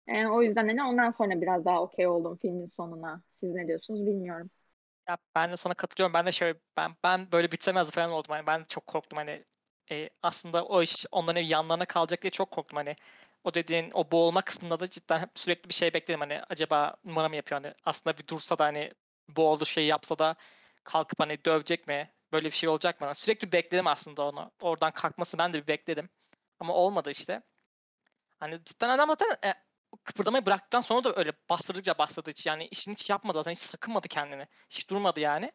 [0.09, 3.22] Ee, o yüzden hani ondan sonra biraz daha okey oldum filmin sonuna.
[3.40, 4.50] Siz ne diyorsunuz bilmiyorum.
[5.08, 6.14] Ya ben de sana katılıyorum.
[6.14, 8.30] Ben de şöyle ben ben böyle bitemez falan oldum.
[8.32, 9.44] Hani ben çok korktum hani
[9.90, 12.96] e, aslında o iş onların yanlarına kalacak diye çok korktum hani.
[13.44, 17.28] O dediğin o boğulma kısmında da cidden hep sürekli bir şey bekledim hani acaba numara
[17.28, 18.92] mı yapıyor hani aslında bir dursa da hani
[19.28, 20.36] boğuldu şey yapsa da
[20.84, 22.10] kalkıp hani dövecek mi?
[22.32, 23.14] Böyle bir şey olacak mı?
[23.14, 24.50] Sürekli bekledim aslında onu.
[24.62, 26.08] Oradan kalkması ben de bir bekledim.
[26.60, 27.42] Ama olmadı işte.
[28.38, 29.54] Hani cidden adam zaten e,
[30.04, 32.46] kıpırdamayı bıraktıktan sonra da öyle bastırdıkça bastırdı hiç.
[32.46, 33.52] Yani işini hiç yapmadı zaten.
[33.52, 34.46] Hiç sakınmadı kendini.
[34.70, 35.52] Hiç durmadı yani.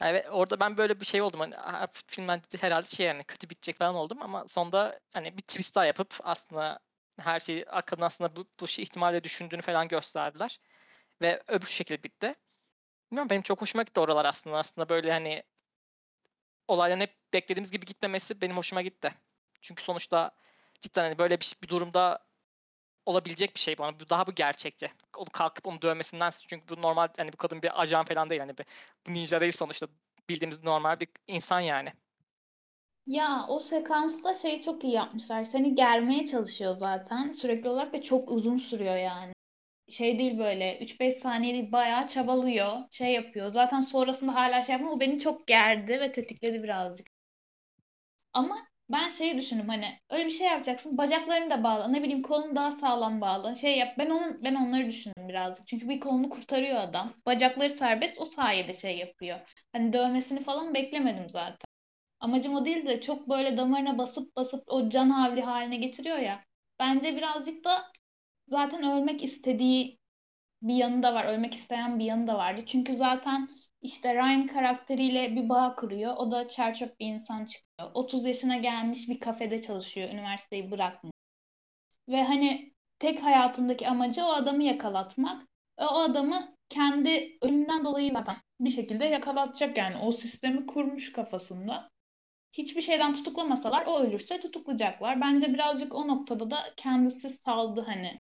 [0.00, 1.40] Yani orada ben böyle bir şey oldum.
[1.40, 5.42] Hani ha, film ben herhalde şey yani kötü bitecek falan oldum ama sonunda hani bir
[5.42, 6.78] twist daha yapıp aslında
[7.18, 10.60] her şeyi kadın aslında bu, bu şey ihtimalle düşündüğünü falan gösterdiler.
[11.22, 12.32] Ve öbür şekilde bitti.
[13.10, 14.58] Bilmiyorum benim çok hoşuma gitti oralar aslında.
[14.58, 15.44] Aslında böyle hani
[16.68, 19.14] olayların hep beklediğimiz gibi gitmemesi benim hoşuma gitti.
[19.60, 20.30] Çünkü sonuçta
[20.80, 22.18] cidden hani böyle bir, bir durumda
[23.06, 24.00] olabilecek bir şey bana.
[24.00, 24.90] Bu daha bu gerçekçi.
[25.16, 28.58] Onu kalkıp onu dövmesinden çünkü bu normal hani bu kadın bir ajan falan değil hani
[28.58, 28.66] bir
[29.06, 29.88] bu ninja değil sonuçta
[30.28, 31.92] bildiğimiz normal bir insan yani.
[33.06, 35.44] Ya o sekansta şey çok iyi yapmışlar.
[35.44, 39.32] Seni germeye çalışıyor zaten sürekli olarak ve çok uzun sürüyor yani.
[39.90, 42.78] Şey değil böyle 3-5 saniye değil bayağı çabalıyor.
[42.90, 43.48] Şey yapıyor.
[43.48, 44.92] Zaten sonrasında hala şey yapıyor.
[44.92, 47.06] O beni çok gerdi ve tetikledi birazcık.
[48.32, 52.56] Ama ben şeyi düşündüm hani öyle bir şey yapacaksın bacaklarını da bağla ne bileyim kolunu
[52.56, 53.94] daha sağlam bağla şey yap.
[53.98, 55.66] Ben onun ben onları düşündüm birazcık.
[55.68, 57.14] Çünkü bir kolunu kurtarıyor adam.
[57.26, 59.38] Bacakları serbest o sayede şey yapıyor.
[59.72, 61.66] Hani dövmesini falan beklemedim zaten.
[62.20, 66.44] Amacım o değil de çok böyle damarına basıp basıp o can havli haline getiriyor ya.
[66.80, 67.84] Bence birazcık da
[68.48, 69.98] zaten ölmek istediği
[70.62, 72.60] bir yanı da var ölmek isteyen bir yanı da vardı.
[72.66, 73.48] Çünkü zaten
[73.82, 76.14] işte Ryan karakteriyle bir bağ kuruyor.
[76.16, 77.90] O da çerçöp bir insan çıkıyor.
[77.94, 80.08] 30 yaşına gelmiş bir kafede çalışıyor.
[80.10, 81.12] Üniversiteyi bırakmış.
[82.08, 85.46] Ve hani tek hayatındaki amacı o adamı yakalatmak.
[85.78, 89.96] O adamı kendi ölümünden dolayı zaten bir şekilde yakalatacak yani.
[89.96, 91.90] O sistemi kurmuş kafasında.
[92.52, 95.20] Hiçbir şeyden tutuklamasalar o ölürse tutuklayacaklar.
[95.20, 98.20] Bence birazcık o noktada da kendisi saldı hani.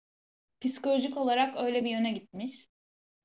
[0.61, 2.67] Psikolojik olarak öyle bir yöne gitmiş.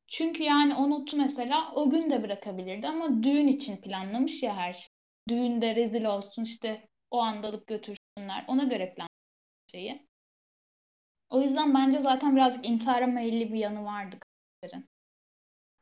[0.08, 4.74] Çünkü yani o notu mesela o gün de bırakabilirdi ama düğün için planlamış ya her
[4.74, 4.88] şey.
[5.28, 8.44] Düğünde rezil olsun işte o anda alıp götürsünler.
[8.48, 9.10] Ona göre planlamış
[9.72, 10.06] şeyi.
[11.30, 14.88] O yüzden bence zaten birazcık intihara meyilli bir yanı vardı karakterin.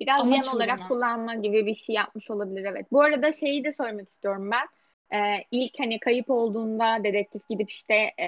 [0.00, 0.88] Biraz Amaç yan olarak uğruna.
[0.88, 2.92] kullanma gibi bir şey yapmış olabilir evet.
[2.92, 4.66] Bu arada şeyi de söylemek istiyorum ben.
[5.18, 8.26] e, ilk hani kayıp olduğunda dedektif gidip işte e,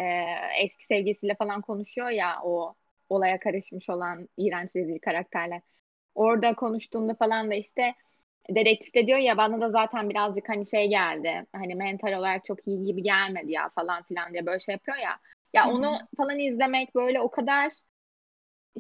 [0.63, 2.75] eski sevgilisiyle falan konuşuyor ya o
[3.09, 5.63] olaya karışmış olan iğrenç rezil karakterle.
[6.17, 7.95] Orada konuştuğunda falan da işte
[8.51, 11.47] dedektif de diyor ya bana da zaten birazcık hani şey geldi.
[11.53, 15.19] Hani mental olarak çok iyi gibi gelmedi ya falan filan diye böyle şey yapıyor ya.
[15.55, 17.73] Ya onu falan izlemek böyle o kadar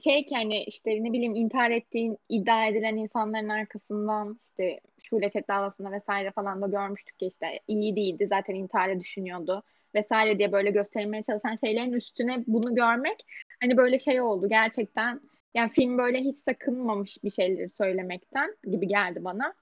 [0.04, 5.48] şey ki hani işte ne bileyim intihar ettiğin iddia edilen insanların arkasından işte Şule Çet
[5.48, 9.62] davasında vesaire falan da görmüştük ki işte iyi değildi zaten intiharı düşünüyordu
[9.94, 13.26] vesaire diye böyle gösterilmeye çalışan şeylerin üstüne bunu görmek
[13.60, 15.20] hani böyle şey oldu gerçekten
[15.56, 19.54] yani film böyle hiç sakınmamış bir şeyleri söylemekten gibi geldi bana.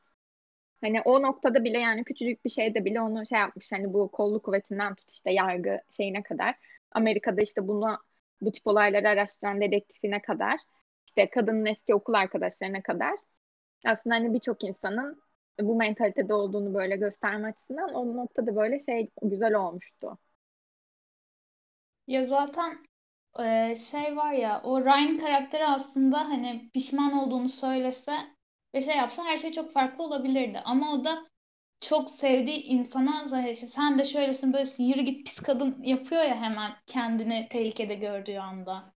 [0.81, 4.45] Hani o noktada bile yani küçücük bir şeyde bile onu şey yapmış hani bu kolluk
[4.45, 6.55] kuvvetinden tut işte yargı şeyine kadar
[6.93, 7.99] Amerika'da işte bunu
[8.41, 10.61] bu tip olayları araştıran dedektifine kadar
[11.07, 13.15] işte kadının eski okul arkadaşlarına kadar
[13.87, 15.23] aslında hani birçok insanın
[15.61, 20.19] bu mentalitede olduğunu böyle gösterme açısından o noktada böyle şey güzel olmuştu.
[22.07, 22.87] Ya zaten
[23.91, 28.17] şey var ya o Ryan karakteri aslında hani pişman olduğunu söylese
[28.75, 30.63] ve şey yapsa her şey çok farklı olabilirdi.
[30.65, 31.27] Ama o da
[31.81, 36.73] çok sevdiği insana Zahir sen de şöylesin böylesin yürü git pis kadın yapıyor ya hemen
[36.87, 38.95] kendini tehlikede gördüğü anda.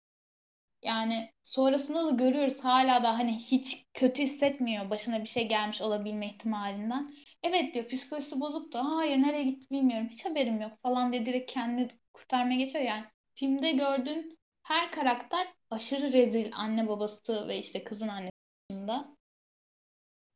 [0.83, 6.27] Yani sonrasında da görüyoruz hala da hani hiç kötü hissetmiyor başına bir şey gelmiş olabilme
[6.27, 7.13] ihtimalinden.
[7.43, 11.51] Evet diyor psikolojisi bozuk da hayır nereye gitti bilmiyorum hiç haberim yok falan diye direkt
[11.53, 13.05] kendini kurtarmaya geçiyor yani.
[13.39, 18.31] Filmde gördüğün her karakter aşırı rezil anne babası ve işte kızın annesi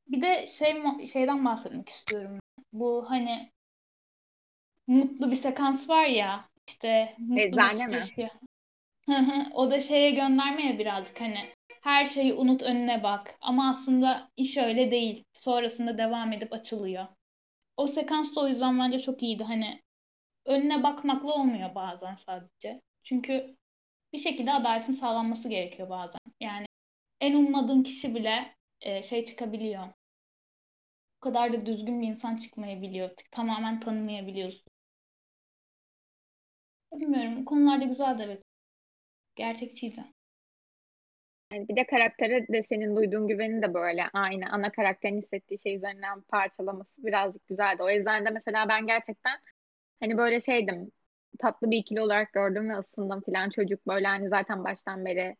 [0.08, 0.84] Bir de şey
[1.14, 2.40] şeyden bahsetmek istiyorum.
[2.74, 3.52] Bu hani
[4.88, 8.04] mutlu bir sekans var ya işte mutlu Eczane mi?
[9.54, 11.50] o da şeye göndermeye birazcık hani
[11.82, 13.36] her şeyi unut önüne bak.
[13.42, 15.24] Ama aslında iş öyle değil.
[15.34, 17.08] Sonrasında devam edip açılıyor.
[17.78, 19.44] O sekans da o yüzden bence çok iyiydi.
[19.44, 19.82] Hani
[20.46, 22.82] önüne bakmakla olmuyor bazen sadece.
[23.04, 23.58] Çünkü
[24.14, 26.20] bir şekilde adaletin sağlanması gerekiyor bazen.
[26.40, 26.66] Yani
[27.22, 29.88] en ummadığın kişi bile e, şey çıkabiliyor.
[31.18, 33.10] O kadar da düzgün bir insan çıkmayabiliyor.
[33.32, 34.64] Tamamen tanımayabiliyorsun.
[36.92, 37.46] Bilmiyorum.
[37.46, 38.44] Konularda güzel de evet.
[39.36, 40.06] Gerçekçiydi.
[41.54, 45.76] Yani bir de karaktere de senin duyduğun güveni de böyle aynı ana karakterin hissettiği şey
[45.76, 47.84] üzerinden parçalaması birazcık güzeldi.
[47.84, 49.40] O yüzden de mesela ben gerçekten
[50.00, 50.92] hani böyle şeydim
[51.40, 55.36] tatlı bir ikili olarak gördüm ve ısındım falan çocuk böyle hani zaten baştan beri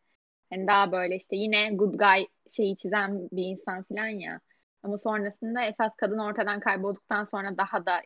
[0.50, 4.40] hani daha böyle işte yine good guy şeyi çizen bir insan falan ya.
[4.82, 8.02] Ama sonrasında esas kadın ortadan kaybolduktan sonra daha da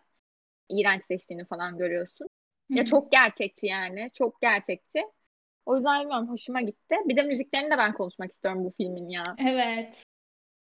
[0.69, 2.29] iğrençleştiğini falan görüyorsun.
[2.71, 4.11] Ya çok gerçekçi yani.
[4.15, 5.03] Çok gerçekçi.
[5.67, 6.97] O yüzden bilmiyorum hoşuma gitti.
[7.05, 9.37] Bir de müziklerini de ben konuşmak istiyorum bu filmin ya.
[9.39, 10.06] Evet.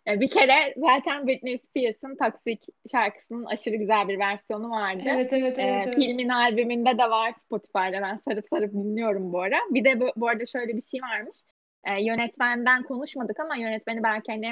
[0.07, 2.59] Bir kere zaten Britney Spears'ın Toxic
[2.91, 5.03] şarkısının aşırı güzel bir versiyonu vardı.
[5.05, 5.59] Evet evet evet.
[5.59, 5.95] Ee, evet.
[5.95, 9.57] Filmin albümünde de var Spotify'da ben sarıp sarıp dinliyorum bu ara.
[9.69, 11.37] Bir de bu, bu arada şöyle bir şey varmış.
[11.83, 14.51] Ee, yönetmenden konuşmadık ama yönetmeni belki hani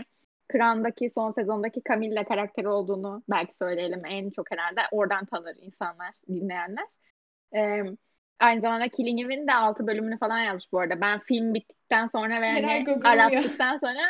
[0.52, 4.82] Crown'daki son sezondaki Camilla karakteri olduğunu belki söyleyelim en çok herhalde.
[4.92, 6.88] Oradan tanır insanlar, dinleyenler.
[7.56, 7.84] Ee,
[8.39, 11.02] Aynı zamanda Killing Eve'in de 6 bölümünü falan yazmış bu arada.
[11.02, 14.02] Ben film bittikten sonra ve hani arattıktan sonra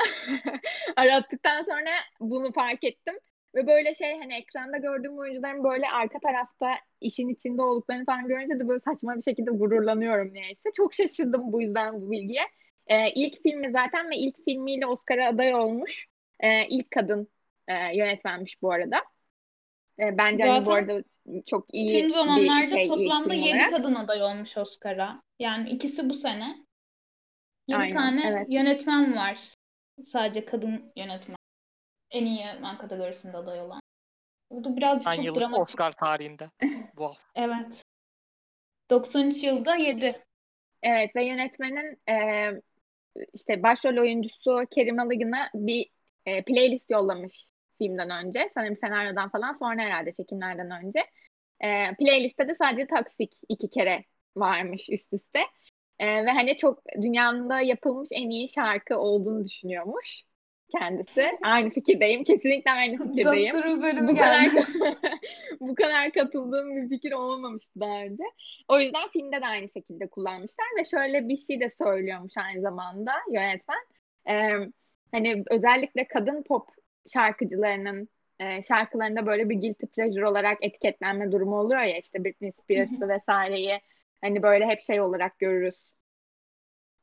[0.95, 3.15] arattıktan sonra bunu fark ettim.
[3.55, 8.59] Ve böyle şey hani ekranda gördüğüm oyuncuların böyle arka tarafta işin içinde olduklarını falan görünce
[8.59, 10.69] de böyle saçma bir şekilde gururlanıyorum niyeyse.
[10.77, 12.43] Çok şaşırdım bu yüzden bu bilgiye.
[12.87, 16.07] Ee, ilk filmi zaten ve ilk filmiyle Oscar'a aday olmuş.
[16.39, 17.27] Ee, ilk kadın
[17.67, 18.97] e, yönetmenmiş bu arada.
[19.99, 20.53] Ee, bence zaten...
[20.53, 21.03] hani bu arada
[21.45, 25.21] çok iyi Tüm zamanlarda bir şey, toplamda 7 kadın aday olmuş Oscar'a.
[25.39, 26.65] Yani ikisi bu sene.
[27.67, 28.47] 7 Aynen, tane evet.
[28.49, 29.39] yönetmen var.
[30.07, 31.37] Sadece kadın yönetmen.
[32.11, 33.79] En iyi yönetmen kategorisinde aday olan.
[34.51, 35.63] Bu birazcık ben çok dramatik.
[35.63, 36.49] Oscar tarihinde.
[36.89, 37.17] wow.
[37.35, 37.83] evet.
[38.89, 40.23] 93 yılda 7.
[40.83, 42.49] Evet ve yönetmenin e,
[43.33, 45.89] işte başrol oyuncusu Kerim Alıgın'a bir
[46.25, 48.51] e, playlist yollamış filmden önce.
[48.53, 50.99] Sanırım senaryodan falan sonra herhalde çekimlerden önce.
[51.61, 54.03] E, playlistte de sadece Toxic iki kere
[54.35, 55.39] varmış üst üste.
[55.99, 60.23] E, ve hani çok dünyada yapılmış en iyi şarkı olduğunu düşünüyormuş
[60.77, 61.37] kendisi.
[61.41, 62.23] Aynı fikirdeyim.
[62.23, 63.55] Kesinlikle aynı fikirdeyim.
[63.55, 64.55] Doktoru bölümü bu geldi.
[64.55, 64.65] kadar
[65.59, 68.23] bu kadar katıldığım bir fikir olmamıştı daha önce.
[68.67, 73.11] O yüzden filmde de aynı şekilde kullanmışlar ve şöyle bir şey de söylüyormuş aynı zamanda
[73.31, 73.79] yönetmen.
[74.29, 74.51] Ee,
[75.11, 76.69] hani özellikle kadın pop
[77.07, 83.09] şarkıcılarının e, şarkılarında böyle bir guilty pleasure olarak etiketlenme durumu oluyor ya işte Britney Spears'ı
[83.09, 83.79] vesaireyi
[84.21, 85.93] hani böyle hep şey olarak görürüz.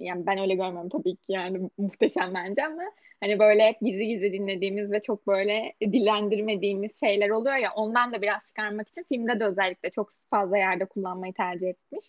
[0.01, 2.83] yani ben öyle görmüyorum tabii ki yani muhteşem bence ama
[3.21, 8.23] hani böyle hep gizli gizli dinlediğimiz ve çok böyle dillendirmediğimiz şeyler oluyor ya ondan da
[8.23, 12.07] biraz çıkarmak için filmde de özellikle çok fazla yerde kullanmayı tercih etmiş.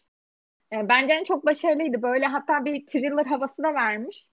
[0.73, 2.01] E, bence hani çok başarılıydı.
[2.01, 4.27] Böyle hatta bir thriller havası da vermiş.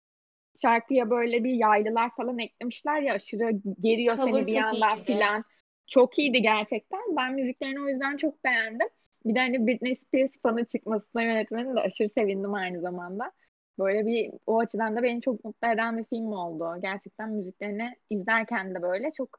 [0.62, 5.44] Şarkıya böyle bir yaylılar falan eklemişler ya aşırı geriyor Cover seni bir yandan filan.
[5.86, 7.00] Çok iyiydi gerçekten.
[7.16, 8.88] Ben müziklerini o yüzden çok beğendim.
[9.24, 13.32] Bir de hani Britney Spears fanı çıkmasına yönetmenin de aşırı sevindim aynı zamanda.
[13.78, 16.78] Böyle bir o açıdan da beni çok mutlu eden bir film oldu.
[16.82, 19.38] Gerçekten müziklerini izlerken de böyle çok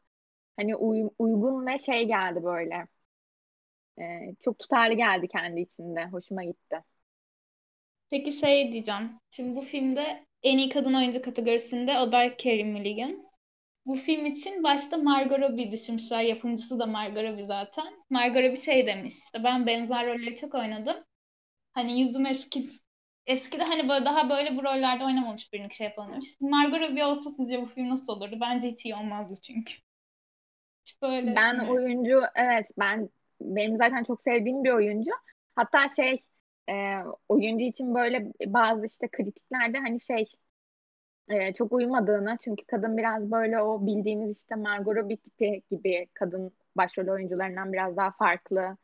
[0.57, 2.87] hani uy- uygun ve şey geldi böyle.
[3.99, 6.05] Ee, çok tutarlı geldi kendi içinde.
[6.07, 6.83] Hoşuma gitti.
[8.09, 9.19] Peki şey diyeceğim.
[9.31, 13.29] Şimdi bu filmde en iyi kadın oyuncu kategorisinde aday Carey Mulligan.
[13.85, 16.21] Bu film için başta Margot Robbie düşünmüşler.
[16.23, 17.93] Yapımcısı da Margot Robbie zaten.
[18.09, 19.15] Margot Robbie şey demiş.
[19.43, 20.97] ben benzer rolleri çok oynadım.
[21.73, 22.69] Hani yüzüm eski
[23.27, 26.27] eskide hani böyle daha böyle bu rollerde oynamamış birini şey yapalım demiş.
[26.39, 28.37] Margot Robbie olsa sizce bu film nasıl olurdu?
[28.41, 29.73] Bence hiç iyi olmazdı çünkü.
[30.85, 33.09] Hiç böyle Ben hani- oyuncu evet ben
[33.41, 35.11] benim zaten çok sevdiğim bir oyuncu.
[35.55, 36.23] Hatta şey
[36.69, 36.73] e,
[37.29, 40.25] oyuncu için böyle bazı işte kritiklerde hani şey
[41.29, 46.51] e, çok uymadığını çünkü kadın biraz böyle o bildiğimiz işte Margot Robbie tipi gibi kadın
[46.77, 48.77] başrol oyuncularından biraz daha farklı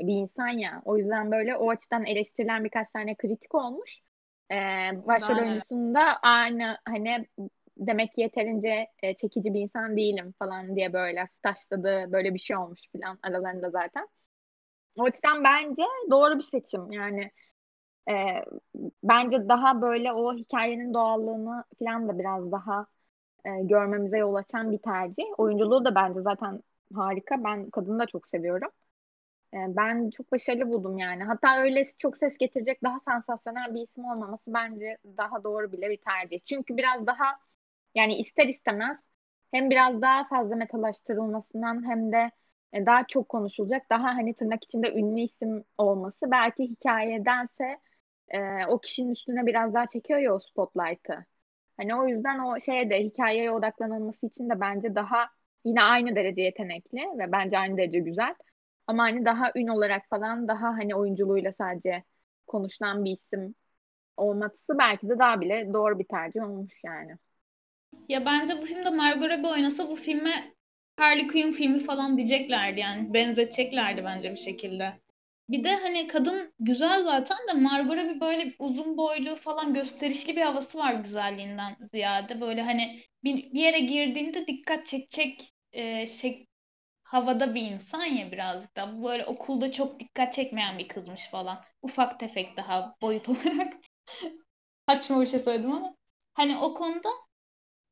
[0.00, 0.82] bir insan ya.
[0.84, 4.00] O yüzden böyle o açıdan eleştirilen birkaç tane kritik olmuş.
[4.52, 4.54] E,
[5.06, 7.26] başrol Ben- oyuncusunda aynı hani
[7.76, 12.56] demek ki yeterince e, çekici bir insan değilim falan diye böyle taşladığı böyle bir şey
[12.56, 14.08] olmuş falan aralarında zaten.
[14.96, 17.30] O açıdan bence doğru bir seçim yani
[18.10, 18.14] e,
[19.04, 22.86] bence daha böyle o hikayenin doğallığını falan da biraz daha
[23.46, 25.24] e, görmemize yol açan bir tercih.
[25.38, 26.62] Oyunculuğu da bence zaten
[26.94, 27.44] harika.
[27.44, 28.70] Ben kadını da çok seviyorum.
[29.54, 31.24] E, ben çok başarılı buldum yani.
[31.24, 35.96] Hatta öyle çok ses getirecek daha sansasyonel bir isim olmaması bence daha doğru bile bir
[35.98, 36.40] tercih.
[36.44, 37.24] Çünkü biraz daha
[37.94, 38.98] yani ister istemez
[39.50, 42.30] hem biraz daha fazla metalaştırılmasından hem de
[42.74, 47.78] daha çok konuşulacak, daha hani tırnak içinde ünlü isim olması belki hikayedense
[48.28, 51.26] e, o kişinin üstüne biraz daha çekiyor ya o spotlight'ı.
[51.76, 55.28] Hani o yüzden o şeye de hikayeye odaklanılması için de bence daha
[55.64, 58.34] yine aynı derece yetenekli ve bence aynı derece güzel.
[58.86, 62.04] Ama hani daha ün olarak falan daha hani oyunculuğuyla sadece
[62.46, 63.54] konuşulan bir isim
[64.16, 67.16] olması belki de daha bile doğru bir tercih olmuş yani.
[68.08, 70.54] Ya bence bu filmde Margot Robbie oynasa bu filme
[71.00, 73.14] Harley Quinn filmi falan diyeceklerdi yani.
[73.14, 74.92] Benzeteceklerdi bence bir şekilde.
[75.48, 80.42] Bir de hani kadın güzel zaten de Margot Robbie böyle uzun boylu falan gösterişli bir
[80.42, 82.40] havası var güzelliğinden ziyade.
[82.40, 86.46] Böyle hani bir, bir yere girdiğinde dikkat çekecek e, şey
[87.04, 89.04] havada bir insan ya birazcık da.
[89.04, 91.64] Böyle okulda çok dikkat çekmeyen bir kızmış falan.
[91.82, 93.74] Ufak tefek daha boyut olarak.
[94.88, 95.96] Saçma bir şey söyledim ama.
[96.34, 97.08] Hani o konuda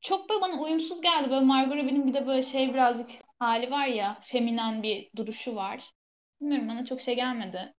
[0.01, 1.29] çok böyle bana uyumsuz geldi.
[1.29, 3.09] Böyle Margot Robbie'nin bir de böyle şey birazcık
[3.39, 5.93] hali var ya, feminen bir duruşu var.
[6.41, 7.73] Bilmiyorum bana çok şey gelmedi.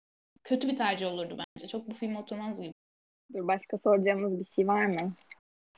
[0.45, 1.69] Kötü bir tercih olurdu bence.
[1.69, 2.73] Çok bu film oturmaz gibi.
[3.35, 5.15] Dur başka soracağımız bir şey var mı?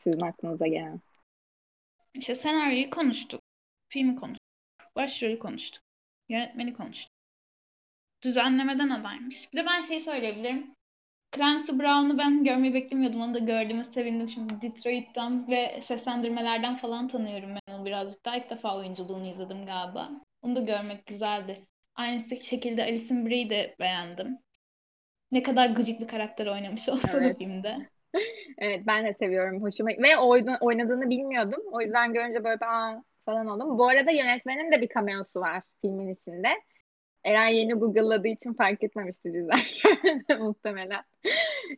[0.04, 1.00] Sizin aklınıza gelen.
[2.14, 3.40] İşte senaryoyu konuştuk.
[3.88, 4.46] Filmi konuştuk.
[4.96, 5.82] Başrolü konuştuk.
[6.28, 7.12] Yönetmeni konuştuk.
[8.22, 9.52] Düzenlemeden adaymış.
[9.52, 10.74] Bir de ben şey söyleyebilirim.
[11.36, 13.20] Clancy Brown'u ben görmeyi beklemiyordum.
[13.20, 14.28] Onu da gördüğüme sevindim.
[14.28, 18.36] Şimdi Detroit'ten ve seslendirmelerden falan tanıyorum ben onu birazcık daha.
[18.36, 20.10] İlk defa oyunculuğunu izledim galiba.
[20.42, 21.66] Onu da görmek güzeldi.
[21.94, 24.38] Aynı şekilde Alison Brie'yi de beğendim.
[25.32, 27.38] Ne kadar gıcık bir karakter oynamış olsa da Evet.
[27.38, 27.90] filmde.
[28.58, 29.62] Evet ben de seviyorum.
[29.62, 31.62] Hoşuma ve oyna- oynadığını bilmiyordum.
[31.72, 33.78] O yüzden görünce böyle aa falan oldum.
[33.78, 36.48] Bu arada yönetmenin de bir cameo'su var filmin içinde.
[37.24, 41.04] Eren yeni Google'ladığı için fark etmemiştir izlerken muhtemelen.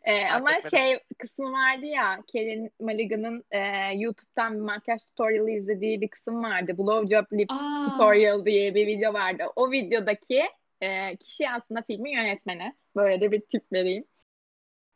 [0.05, 0.79] Ee, ama etmedim.
[0.79, 3.59] şey kısmı vardı ya Karen Mulligan'ın e,
[3.95, 6.79] YouTube'dan bir makyaj tutorial'ı izlediği bir kısım vardı.
[6.79, 9.45] Blowjob Lip Aa, Tutorial diye bir video vardı.
[9.57, 10.43] O videodaki
[10.81, 12.77] e, kişi aslında filmin yönetmeni.
[12.97, 14.05] Böyle de bir tip vereyim.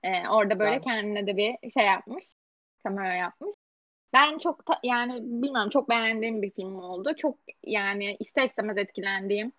[0.02, 0.84] E, orada böyle Güzelmiş.
[0.86, 2.24] kendine de bir şey yapmış.
[2.82, 3.54] Kamera yapmış.
[4.12, 7.14] Ben çok ta- yani bilmiyorum çok beğendiğim bir film oldu.
[7.16, 9.52] Çok yani ister istemez etkilendiğim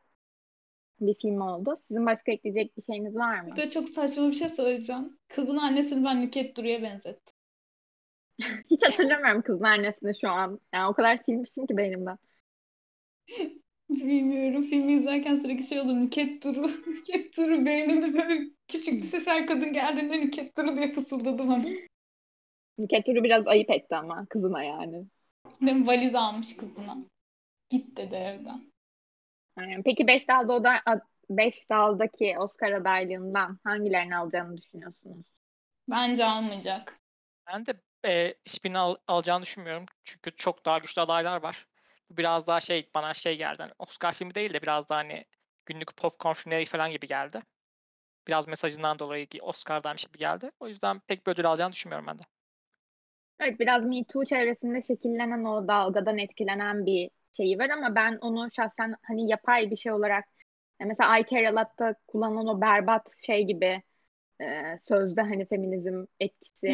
[1.02, 1.82] bir film oldu.
[1.88, 3.56] Sizin başka ekleyecek bir şeyiniz var mı?
[3.56, 5.18] de çok saçma bir şey söyleyeceğim.
[5.28, 7.36] Kızın annesini ben Nüket Duru'ya benzettim.
[8.72, 10.60] Hiç hatırlamıyorum kızın annesini şu an.
[10.74, 12.18] Yani o kadar silmişim ki beynimden.
[13.90, 14.64] Bilmiyorum.
[14.64, 16.00] Filmi izlerken sürekli şey oldu.
[16.00, 16.68] Nüket Duru.
[16.88, 21.66] Nüket Duru beynimde böyle küçük bir ses her kadın geldiğinde Nüket Duru diye fısıldadı bana.
[22.80, 25.06] Nükhet Duru biraz ayıp etti ama kızına yani.
[25.62, 26.98] Valiz almış kızına.
[27.70, 28.72] Git dedi evden.
[29.86, 30.82] Peki 5 dalda o da
[31.30, 35.26] 5 daldaki Oscar adaylığından hangilerini alacağını düşünüyorsunuz?
[35.90, 36.94] Bence almayacak.
[37.48, 37.74] Ben de
[38.06, 39.86] e, hiçbirini al, alacağını düşünmüyorum.
[40.04, 41.68] Çünkü çok daha güçlü adaylar var.
[42.10, 43.58] Bu biraz daha şey bana şey geldi.
[43.60, 45.26] Hani Oscar filmi değil de biraz daha hani
[45.66, 47.42] günlük popcorn filmleri falan gibi geldi.
[48.28, 50.52] Biraz mesajından dolayı Oscar'dan gibi geldi.
[50.60, 52.24] O yüzden pek bir ödül alacağını düşünmüyorum ben de.
[53.40, 58.52] Evet biraz Me Too çevresinde şekillenen o dalgadan etkilenen bir şeyi var ama ben onu
[58.52, 60.26] şahsen hani yapay bir şey olarak
[60.80, 63.84] mesela I Care A Lot'ta kullanılan o berbat şey gibi
[64.42, 64.46] e,
[64.84, 66.68] sözde hani feminizm etkisi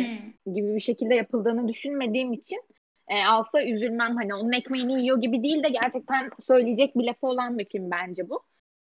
[0.45, 0.53] hmm.
[0.53, 2.61] gibi bir şekilde yapıldığını düşünmediğim için
[3.07, 7.59] e, alsa üzülmem hani onun ekmeğini yiyor gibi değil de gerçekten söyleyecek bir lafı olan
[7.59, 8.43] bir film bence bu.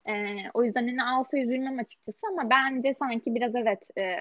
[0.08, 0.12] E,
[0.54, 4.16] o yüzden hani alsa üzülmem açıkçası ama bence sanki biraz evet e,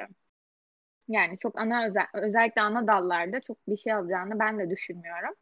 [1.07, 5.35] yani çok ana özel, özellikle ana dallarda çok bir şey alacağını ben de düşünmüyorum.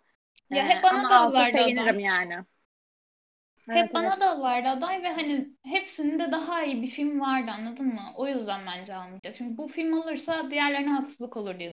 [0.51, 2.03] Ya hep ana dallarda sevinirim aday.
[2.03, 2.35] yani.
[3.67, 4.67] Hep evet, ana evet.
[4.67, 8.13] aday ve hani hepsinde daha iyi bir film vardı anladın mı?
[8.15, 9.35] O yüzden bence almayacak.
[9.35, 11.73] Çünkü bu film alırsa diğerlerine haksızlık olur diye.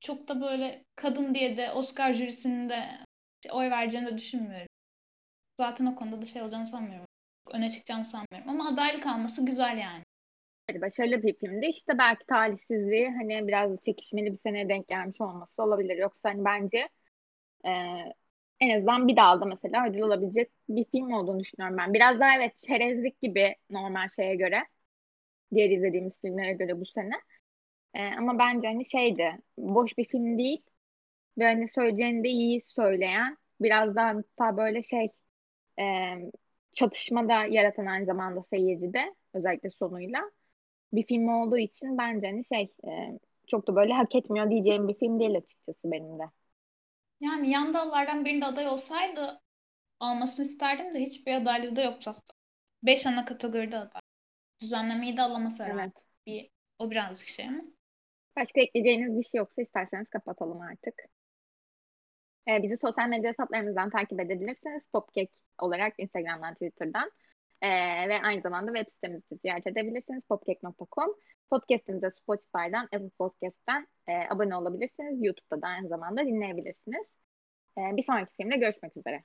[0.00, 2.88] Çok da böyle kadın diye de Oscar jürisinde
[3.50, 4.68] oy vereceğini de düşünmüyorum.
[5.60, 7.06] Zaten o konuda da şey olacağını sanmıyorum.
[7.52, 8.50] Öne çıkacağını sanmıyorum.
[8.50, 10.04] Ama adaylık alması güzel yani.
[10.80, 11.66] Başarılı bir filmdi.
[11.66, 15.96] İşte belki talihsizliği hani biraz çekişmeli bir seneye denk gelmiş olması olabilir.
[15.96, 16.88] Yoksa hani bence
[17.66, 17.70] e,
[18.60, 21.94] en azından bir dalda mesela ödül alabilecek bir film olduğunu düşünüyorum ben.
[21.94, 24.64] Biraz daha evet çerezlik gibi normal şeye göre.
[25.54, 27.14] Diğer izlediğimiz filmlere göre bu sene.
[27.94, 30.62] E, ama bence hani şeydi boş bir film değil.
[31.38, 35.08] Ve hani söyleyeceğini de iyi söyleyen biraz daha hatta böyle şey
[35.80, 35.84] e,
[36.72, 40.20] çatışma da yaratan aynı zamanda seyircide özellikle sonuyla
[40.92, 44.94] bir film olduğu için bence hani şey e, çok da böyle hak etmiyor diyeceğim bir
[44.94, 46.24] film değil açıkçası benim de.
[47.22, 49.40] Yani yan dallardan birinde aday olsaydı
[50.00, 52.32] almasını isterdim de hiçbir adaylığı da yoktu aslında.
[52.82, 54.00] Beş ana kategoride aday.
[54.60, 55.92] Düzenlemeyi de alamasa evet.
[56.26, 57.62] Bir, o birazcık şey ama.
[58.36, 60.94] Başka ekleyeceğiniz bir şey yoksa isterseniz kapatalım artık.
[62.48, 64.82] Ee, bizi sosyal medya hesaplarımızdan takip edebilirsiniz.
[64.92, 67.10] Popkek olarak Instagram'dan, Twitter'dan.
[67.62, 67.68] Ee,
[68.08, 70.22] ve aynı zamanda web sitemizi ziyaret edebilirsiniz.
[70.28, 71.14] popkek.com.
[71.50, 75.24] Podcast'imize Spotify'dan, Apple Podcast'ten e, abone olabilirsiniz.
[75.24, 77.06] YouTube'da da aynı zamanda dinleyebilirsiniz.
[77.78, 79.24] E, bir sonraki filmde görüşmek üzere.